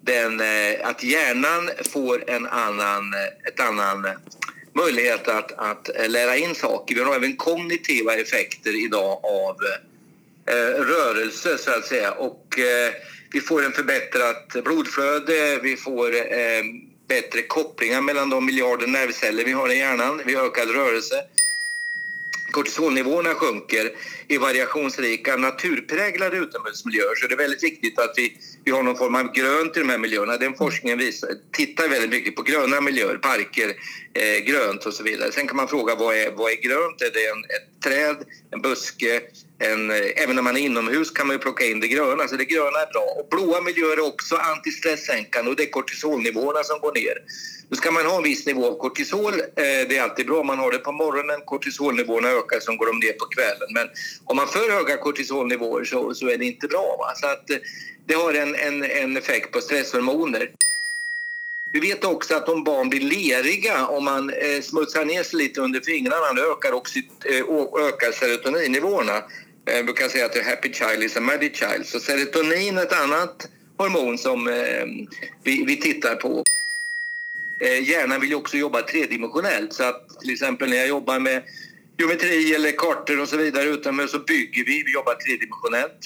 den, 0.05 0.41
eh, 0.41 0.89
att 0.89 1.03
hjärnan 1.03 1.71
får 1.91 2.31
en 2.31 2.47
annan, 2.47 3.15
eh, 3.15 3.49
ett 3.49 3.61
annan 3.61 4.05
eh, 4.05 4.13
möjlighet 4.73 5.29
att, 5.29 5.53
att 5.53 5.91
lära 6.09 6.37
in 6.37 6.55
saker. 6.55 6.95
Vi 6.95 7.03
har 7.03 7.17
även 7.17 7.37
kognitiva 7.37 8.15
effekter 8.15 8.85
idag 8.85 9.21
av 9.25 9.57
eh, 10.47 10.81
rörelse 10.83 11.59
så 11.59 11.71
att 11.71 11.87
säga 11.87 12.13
och 12.13 12.59
eh, 12.59 12.93
vi 13.33 13.41
får 13.41 13.65
en 13.65 13.73
förbättrat 13.73 14.65
blodflöde, 14.65 15.59
vi 15.63 15.77
får 15.77 16.17
eh, 16.17 16.63
bättre 17.09 17.43
kopplingar 17.43 18.01
mellan 18.01 18.31
de 18.31 18.47
miljarder 18.47 18.87
nervceller 18.87 19.45
vi 19.45 19.53
har 19.53 19.73
i 19.73 19.79
hjärnan, 19.79 20.23
vi 20.27 20.35
har 20.35 20.47
ökad 20.47 20.71
rörelse 20.71 21.25
kortisolnivåerna 22.53 23.35
sjunker 23.35 23.93
i 24.29 24.39
variationsrika 24.39 25.37
naturpräglade 25.37 26.37
utomhusmiljöer 26.37 27.15
så 27.15 27.27
det 27.27 27.35
är 27.35 27.39
väldigt 27.39 27.63
viktigt 27.63 27.99
att 27.99 28.15
vi, 28.17 28.37
vi 28.65 28.71
har 28.71 28.83
någon 28.83 28.97
form 28.97 29.15
av 29.15 29.33
grönt 29.33 29.77
i 29.77 29.81
de 29.81 29.89
här 29.89 29.99
miljöerna. 29.99 30.37
Den 30.37 30.55
forskningen 30.55 30.99
visar, 30.99 31.31
tittar 31.53 31.89
väldigt 31.89 32.11
mycket 32.11 32.37
på 32.37 32.43
gröna 32.43 32.81
miljöer, 32.81 33.17
parker, 33.17 33.69
eh, 34.15 34.45
grönt 34.45 34.87
och 34.87 34.95
så 34.95 35.03
vidare. 35.03 35.33
Sen 35.33 35.47
kan 35.47 35.57
man 35.57 35.69
fråga 35.69 35.95
vad 35.95 36.17
är, 36.17 36.31
vad 36.31 36.53
är 36.53 36.57
grönt? 36.57 37.03
Är 37.03 37.11
det 37.11 37.27
en, 37.27 37.45
ett 37.45 37.83
träd, 37.85 38.17
en 38.51 38.61
buske? 38.63 39.21
En, 39.71 39.91
eh, 39.91 40.23
även 40.23 40.37
när 40.37 40.43
man 40.43 40.57
är 40.57 40.61
inomhus 40.61 41.11
kan 41.11 41.27
man 41.27 41.39
plocka 41.39 41.65
in 41.65 41.81
det 41.81 41.89
gröna, 41.89 42.29
så 42.29 42.37
det 42.37 42.45
gröna 42.45 42.79
är 42.79 42.93
bra. 42.93 43.07
Och 43.19 43.27
blåa 43.31 43.61
miljöer 43.61 43.97
är 43.97 44.07
också 44.07 44.37
antistresssänkande 44.37 45.51
och 45.51 45.57
det 45.57 45.63
är 45.63 45.71
kortisolnivåerna 45.71 46.65
som 46.65 46.81
går 46.81 46.93
ner. 46.93 47.17
Då 47.69 47.77
ska 47.77 47.91
man 47.91 48.07
ha 48.07 48.17
en 48.17 48.23
viss 48.23 48.47
nivå 48.47 48.67
av 48.67 48.79
kortisol. 48.79 49.33
Eh, 49.33 49.83
det 49.89 49.97
är 49.97 50.03
alltid 50.03 50.27
bra 50.27 50.41
om 50.41 50.47
man 50.47 50.59
har 50.59 50.73
det 50.73 50.79
på 50.79 50.93
morgonen. 50.93 51.41
Kortisolnivåerna 51.45 52.29
ökar, 52.29 52.61
sen 52.61 52.77
går 52.77 52.87
de 52.87 52.99
ner 53.07 53.13
på 53.13 53.27
kvällen. 53.27 53.69
Men 53.75 53.89
om 54.25 54.37
man 54.37 54.49
för 54.49 54.71
höga 54.71 54.97
kortisolnivåer 54.97 55.85
så, 55.85 56.15
så 56.15 56.29
är 56.29 56.39
det 56.39 56.45
inte 56.45 56.69
bra. 56.69 56.97
Va? 56.99 57.13
Så 57.17 57.27
att, 57.27 57.51
eh, 57.51 57.57
det 58.07 58.15
har 58.15 58.35
en, 58.35 58.55
en, 58.55 58.85
en 58.85 59.17
effekt 59.17 59.53
på 59.53 59.61
stresshormoner. 59.61 60.51
Vi 61.73 61.81
vet 61.81 62.05
också 62.05 62.35
att 62.35 62.49
om 62.49 62.65
barn 62.65 62.89
blir 62.89 63.01
leriga, 63.01 63.87
om 63.87 64.05
man 64.05 64.31
eh, 64.31 64.63
smutsar 64.63 65.05
ner 65.05 65.23
sig 65.23 65.39
lite 65.39 65.61
under 65.61 65.81
fingrarna, 65.81 66.33
då 66.33 66.53
ökar, 66.53 66.73
oxy, 66.73 67.03
eh, 67.25 67.87
ökar 67.89 68.13
serotoninnivåerna. 68.13 69.23
Eh, 69.67 69.77
jag 69.77 69.85
brukar 69.85 70.09
säga 70.09 70.27
att 70.27 70.37
a 70.37 70.41
happy 70.45 70.73
child 70.73 71.03
is 71.03 71.17
a 71.17 71.21
muddy 71.21 71.51
child. 71.53 71.87
Så 71.87 72.01
serotonin 72.01 72.79
är 72.79 72.83
ett 72.83 72.93
annat 72.93 73.49
hormon 73.77 74.19
som 74.19 74.49
eh, 74.49 74.87
vi, 75.43 75.65
vi 75.65 75.77
tittar 75.77 76.15
på. 76.15 76.45
Eh, 77.61 77.89
hjärnan 77.89 78.21
vill 78.21 78.31
ju 78.31 78.37
också 78.37 78.57
jobba 78.57 78.83
tredimensionellt. 78.83 79.73
Så 79.73 79.85
att 79.85 80.21
till 80.21 80.33
exempel 80.33 80.71
när 80.71 80.77
jag 80.77 80.89
jobbar 80.89 81.19
med 81.19 81.43
geometri 81.99 82.55
eller 82.55 82.73
kartor 82.73 83.21
och 83.21 83.29
så 83.29 83.37
vidare 83.37 83.65
utomhus 83.65 84.11
så 84.11 84.19
bygger 84.19 84.65
vi, 84.65 84.83
vi 84.83 84.93
jobbar 84.93 85.15
tredimensionellt. 85.15 86.01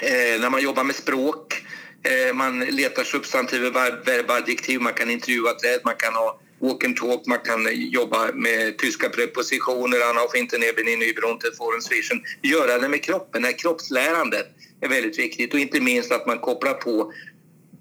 Eh, 0.00 0.40
när 0.40 0.50
man 0.50 0.62
jobbar 0.62 0.84
med 0.84 0.94
språk, 0.94 1.64
eh, 2.02 2.34
man 2.34 2.60
letar 2.60 3.04
substantiv, 3.04 3.62
verb, 3.62 4.30
adjektiv, 4.30 4.80
man 4.80 4.92
kan 4.92 5.10
intervjua 5.10 5.52
träd, 5.52 5.80
man 5.84 5.96
kan 5.96 6.14
ha 6.14 6.40
walk 6.64 6.84
and 6.84 6.96
talk, 6.96 7.26
man 7.26 7.38
kan 7.44 7.60
jobba 7.72 8.32
med 8.34 8.78
tyska 8.78 9.08
prepositioner, 9.08 9.98
Anna 10.10 10.20
auf 10.20 10.34
i 10.34 10.96
nybron 10.96 11.38
till 11.38 11.52
foren 11.58 11.80
vision. 11.90 12.22
Göra 12.42 12.78
det 12.78 12.88
med 12.88 13.02
kroppen, 13.02 13.42
det 13.42 13.48
här 13.48 13.58
kroppslärandet 13.58 14.46
är 14.80 14.88
väldigt 14.88 15.18
viktigt 15.18 15.54
och 15.54 15.60
inte 15.60 15.80
minst 15.80 16.12
att 16.12 16.26
man 16.26 16.38
kopplar 16.38 16.74
på 16.74 17.12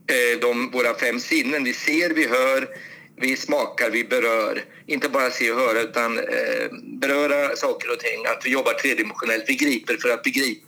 Eh, 0.07 0.39
de, 0.39 0.69
våra 0.71 0.93
fem 0.93 1.19
sinnen. 1.19 1.63
Vi 1.63 1.73
ser, 1.73 2.09
vi 2.09 2.27
hör, 2.27 2.67
vi 3.15 3.35
smakar, 3.35 3.89
vi 3.89 4.03
berör. 4.03 4.63
Inte 4.87 5.09
bara 5.09 5.29
se 5.29 5.51
och 5.51 5.59
höra 5.59 5.81
utan 5.81 6.19
eh, 6.19 6.67
beröra 6.99 7.55
saker 7.55 7.91
och 7.91 7.99
ting. 7.99 8.25
Att 8.25 8.45
vi 8.45 8.49
jobbar 8.49 8.73
tredimensionellt. 8.73 9.43
Vi 9.47 9.55
griper 9.55 9.97
för 9.97 10.09
att 10.09 10.23
begripa. 10.23 10.67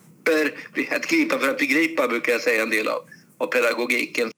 Att 0.92 1.08
gripa 1.08 1.40
för 1.40 1.50
att 1.50 1.58
begripa 1.58 2.08
brukar 2.08 2.32
jag 2.32 2.42
säga 2.42 2.64
en 2.64 2.70
del 2.70 2.88
av, 2.88 3.02
av 3.38 3.48
pedagogiken. 3.48 4.32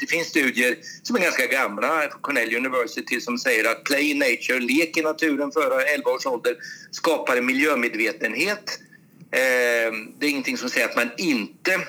Det 0.00 0.06
finns 0.06 0.28
studier 0.28 0.76
som 1.02 1.16
är 1.16 1.20
ganska 1.20 1.46
gamla 1.46 2.08
Cornell 2.20 2.56
University 2.56 3.20
som 3.20 3.38
säger 3.38 3.70
att 3.70 3.84
play 3.84 4.10
in 4.10 4.18
nature, 4.18 4.60
lek 4.60 4.96
i 4.96 5.02
naturen 5.02 5.52
före 5.52 5.82
11 5.82 6.10
års 6.10 6.26
ålder, 6.26 6.56
skapar 6.90 7.36
en 7.36 7.46
miljömedvetenhet. 7.46 8.78
Ehm, 9.30 10.18
det 10.18 10.26
är 10.26 10.30
ingenting 10.30 10.56
som 10.56 10.70
säger 10.70 10.88
att 10.88 10.96
man 10.96 11.10
inte 11.18 11.80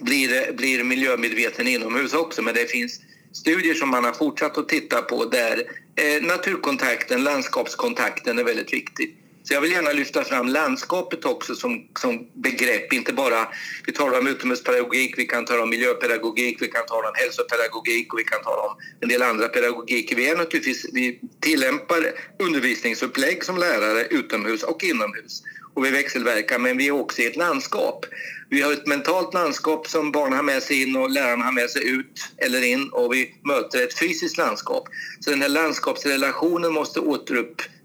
blir, 0.00 0.52
blir 0.52 0.84
miljömedveten 0.84 1.68
inomhus 1.68 2.14
också. 2.14 2.42
Men 2.42 2.54
det 2.54 2.70
finns 2.70 3.00
studier 3.32 3.74
som 3.74 3.88
man 3.88 4.04
har 4.04 4.12
fortsatt 4.12 4.58
att 4.58 4.68
titta 4.68 5.02
på 5.02 5.24
där 5.24 5.62
eh, 5.96 6.22
naturkontakten, 6.22 7.24
landskapskontakten 7.24 8.38
är 8.38 8.44
väldigt 8.44 8.72
viktig. 8.72 9.16
Så 9.48 9.54
jag 9.54 9.60
vill 9.60 9.72
gärna 9.72 9.92
lyfta 9.92 10.24
fram 10.24 10.48
landskapet 10.48 11.24
också 11.24 11.54
som, 11.54 11.84
som 12.00 12.26
begrepp, 12.34 12.92
inte 12.92 13.12
bara... 13.12 13.48
Vi 13.86 13.92
talar 13.92 14.18
om 14.18 14.26
utomhuspedagogik, 14.26 15.14
vi 15.18 15.26
kan 15.26 15.44
tala 15.44 15.62
om 15.62 15.70
miljöpedagogik, 15.70 16.62
vi 16.62 16.68
kan 16.68 16.86
tala 16.86 17.08
om 17.08 17.14
hälsopedagogik 17.14 18.12
och 18.12 18.18
vi 18.18 18.24
kan 18.24 18.42
tala 18.42 18.62
om 18.62 18.76
en 19.00 19.08
del 19.08 19.22
andra 19.22 19.48
pedagogik. 19.48 20.12
Vi, 20.16 20.30
är 20.30 20.36
naturligtvis, 20.36 20.86
vi 20.92 21.20
tillämpar 21.40 22.12
undervisningsupplägg 22.38 23.44
som 23.44 23.58
lärare 23.58 24.06
utomhus 24.10 24.62
och 24.62 24.84
inomhus 24.84 25.42
och 25.74 25.84
vi 25.84 25.90
växelverkar, 25.90 26.58
men 26.58 26.76
vi 26.76 26.88
är 26.88 26.92
också 26.92 27.22
i 27.22 27.26
ett 27.26 27.36
landskap. 27.36 28.06
Vi 28.48 28.60
har 28.62 28.72
ett 28.72 28.86
mentalt 28.86 29.34
landskap 29.34 29.86
som 29.86 30.12
barnen 30.12 30.36
har 30.36 30.42
med 30.42 30.62
sig 30.62 30.82
in 30.82 30.96
och 30.96 31.10
lärarna 31.10 31.44
har 31.44 31.52
med 31.52 31.70
sig 31.70 31.88
ut 31.88 32.06
eller 32.36 32.62
in 32.62 32.88
och 32.88 33.12
vi 33.14 33.30
möter 33.44 33.82
ett 33.82 33.98
fysiskt 33.98 34.38
landskap. 34.38 34.88
Så 35.20 35.30
den 35.30 35.42
här 35.42 35.48
landskapsrelationen 35.48 36.72
måste 36.72 37.00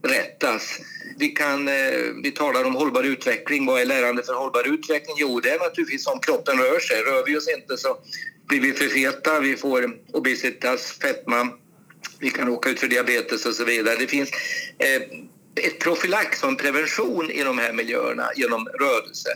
rättas. 0.03 0.79
Vi, 1.17 1.27
kan, 1.27 1.67
eh, 1.67 1.73
vi 2.23 2.31
talar 2.31 2.63
om 2.63 2.75
hållbar 2.75 3.03
utveckling. 3.03 3.65
Vad 3.65 3.81
är 3.81 3.85
lärande 3.85 4.23
för 4.23 4.33
hållbar 4.33 4.73
utveckling? 4.73 5.15
Jo, 5.19 5.39
det 5.39 5.49
är 5.49 5.59
naturligtvis 5.59 6.07
om 6.07 6.19
kroppen 6.19 6.57
rör 6.57 6.79
sig. 6.79 7.01
Rör 7.01 7.25
vi 7.25 7.37
oss 7.37 7.47
inte 7.47 7.77
så 7.77 7.97
blir 8.47 8.61
vi 8.61 8.73
för 8.73 8.87
feta, 8.87 9.39
vi 9.39 9.55
får 9.55 9.97
obesitas, 10.13 10.91
fetma, 10.91 11.49
vi 12.19 12.29
kan 12.29 12.47
råka 12.47 12.69
ut 12.69 12.79
för 12.79 12.87
diabetes 12.87 13.45
och 13.45 13.53
så 13.53 13.63
vidare. 13.63 13.95
Det 13.99 14.07
finns 14.07 14.29
eh, 14.77 15.01
ett 15.65 15.79
profylax 15.79 16.43
och 16.43 16.49
en 16.49 16.55
prevention 16.55 17.31
i 17.31 17.43
de 17.43 17.57
här 17.57 17.73
miljöerna 17.73 18.29
genom 18.35 18.67
rörelse. 18.67 19.29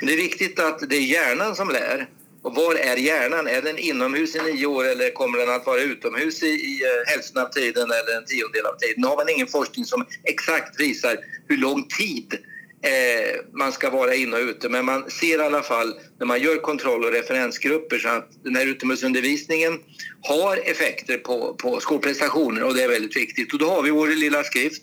Det 0.00 0.12
är 0.12 0.16
viktigt 0.16 0.60
att 0.60 0.90
det 0.90 0.96
är 0.96 1.00
hjärnan 1.00 1.56
som 1.56 1.68
lär. 1.68 2.08
Och 2.44 2.54
var 2.54 2.74
är 2.74 2.96
hjärnan? 2.96 3.46
Är 3.46 3.62
den 3.62 3.78
inomhus 3.78 4.36
i 4.36 4.42
nio 4.42 4.66
år 4.66 4.84
eller 4.88 5.10
kommer 5.10 5.38
den 5.38 5.50
att 5.50 5.66
vara 5.66 5.80
utomhus 5.80 6.42
i, 6.42 6.46
i 6.46 6.82
eh, 6.82 7.12
hälften 7.12 7.42
av 7.42 7.48
tiden 7.48 7.90
eller 7.90 8.16
en 8.18 8.24
tiondel 8.24 8.66
av 8.66 8.76
tiden? 8.78 8.94
Nu 8.96 9.06
har 9.06 9.16
man 9.16 9.28
ingen 9.28 9.46
forskning 9.46 9.84
som 9.84 10.06
exakt 10.24 10.80
visar 10.80 11.16
hur 11.48 11.56
lång 11.56 11.88
tid 11.88 12.34
eh, 12.82 13.40
man 13.52 13.72
ska 13.72 13.90
vara 13.90 14.14
inne 14.14 14.36
och 14.36 14.42
ute. 14.42 14.68
Men 14.68 14.84
man 14.84 15.10
ser 15.10 15.38
i 15.38 15.42
alla 15.42 15.62
fall 15.62 15.94
när 16.18 16.26
man 16.26 16.40
gör 16.40 16.56
kontroll 16.56 17.04
och 17.04 17.12
referensgrupper 17.12 17.98
så 17.98 18.08
att 18.08 18.28
den 18.42 18.56
här 18.56 18.66
utomhusundervisningen 18.66 19.78
har 20.22 20.56
effekter 20.56 21.18
på, 21.18 21.54
på 21.54 21.80
skolprestationer 21.80 22.62
och 22.62 22.74
det 22.74 22.82
är 22.82 22.88
väldigt 22.88 23.16
viktigt. 23.16 23.52
Och 23.52 23.58
då 23.58 23.66
har 23.66 23.82
vi 23.82 23.90
vår 23.90 24.08
lilla 24.08 24.44
skrift 24.44 24.82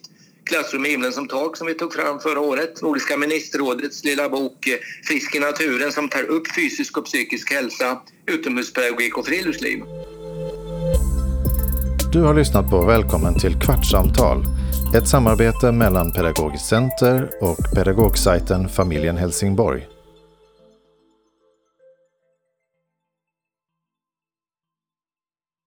Klassrum 0.51 0.85
i 0.85 0.89
himlen 0.89 1.11
som 1.11 1.27
tak 1.27 1.57
som 1.57 1.67
vi 1.67 1.73
tog 1.73 1.93
fram 1.93 2.19
förra 2.19 2.39
året. 2.39 2.81
Nordiska 2.81 3.17
ministerrådets 3.17 4.03
lilla 4.03 4.29
bok 4.29 4.67
eh, 4.67 4.73
Frisk 5.07 5.35
i 5.35 5.39
naturen 5.39 5.91
som 5.91 6.09
tar 6.09 6.23
upp 6.23 6.55
fysisk 6.55 6.97
och 6.97 7.05
psykisk 7.05 7.53
hälsa, 7.53 8.01
utomhuspedagogik 8.25 9.17
och 9.17 9.25
friluftsliv. 9.25 9.83
Du 12.13 12.21
har 12.21 12.33
lyssnat 12.33 12.69
på 12.69 12.85
Välkommen 12.85 13.39
till 13.39 13.59
Kvartssamtal. 13.59 14.43
Ett 14.95 15.07
samarbete 15.07 15.71
mellan 15.71 16.13
Pedagogiskt 16.13 16.65
Center 16.65 17.29
och 17.41 17.57
pedagogsajten 17.75 18.69
Familjen 18.69 19.17
Helsingborg. 19.17 19.87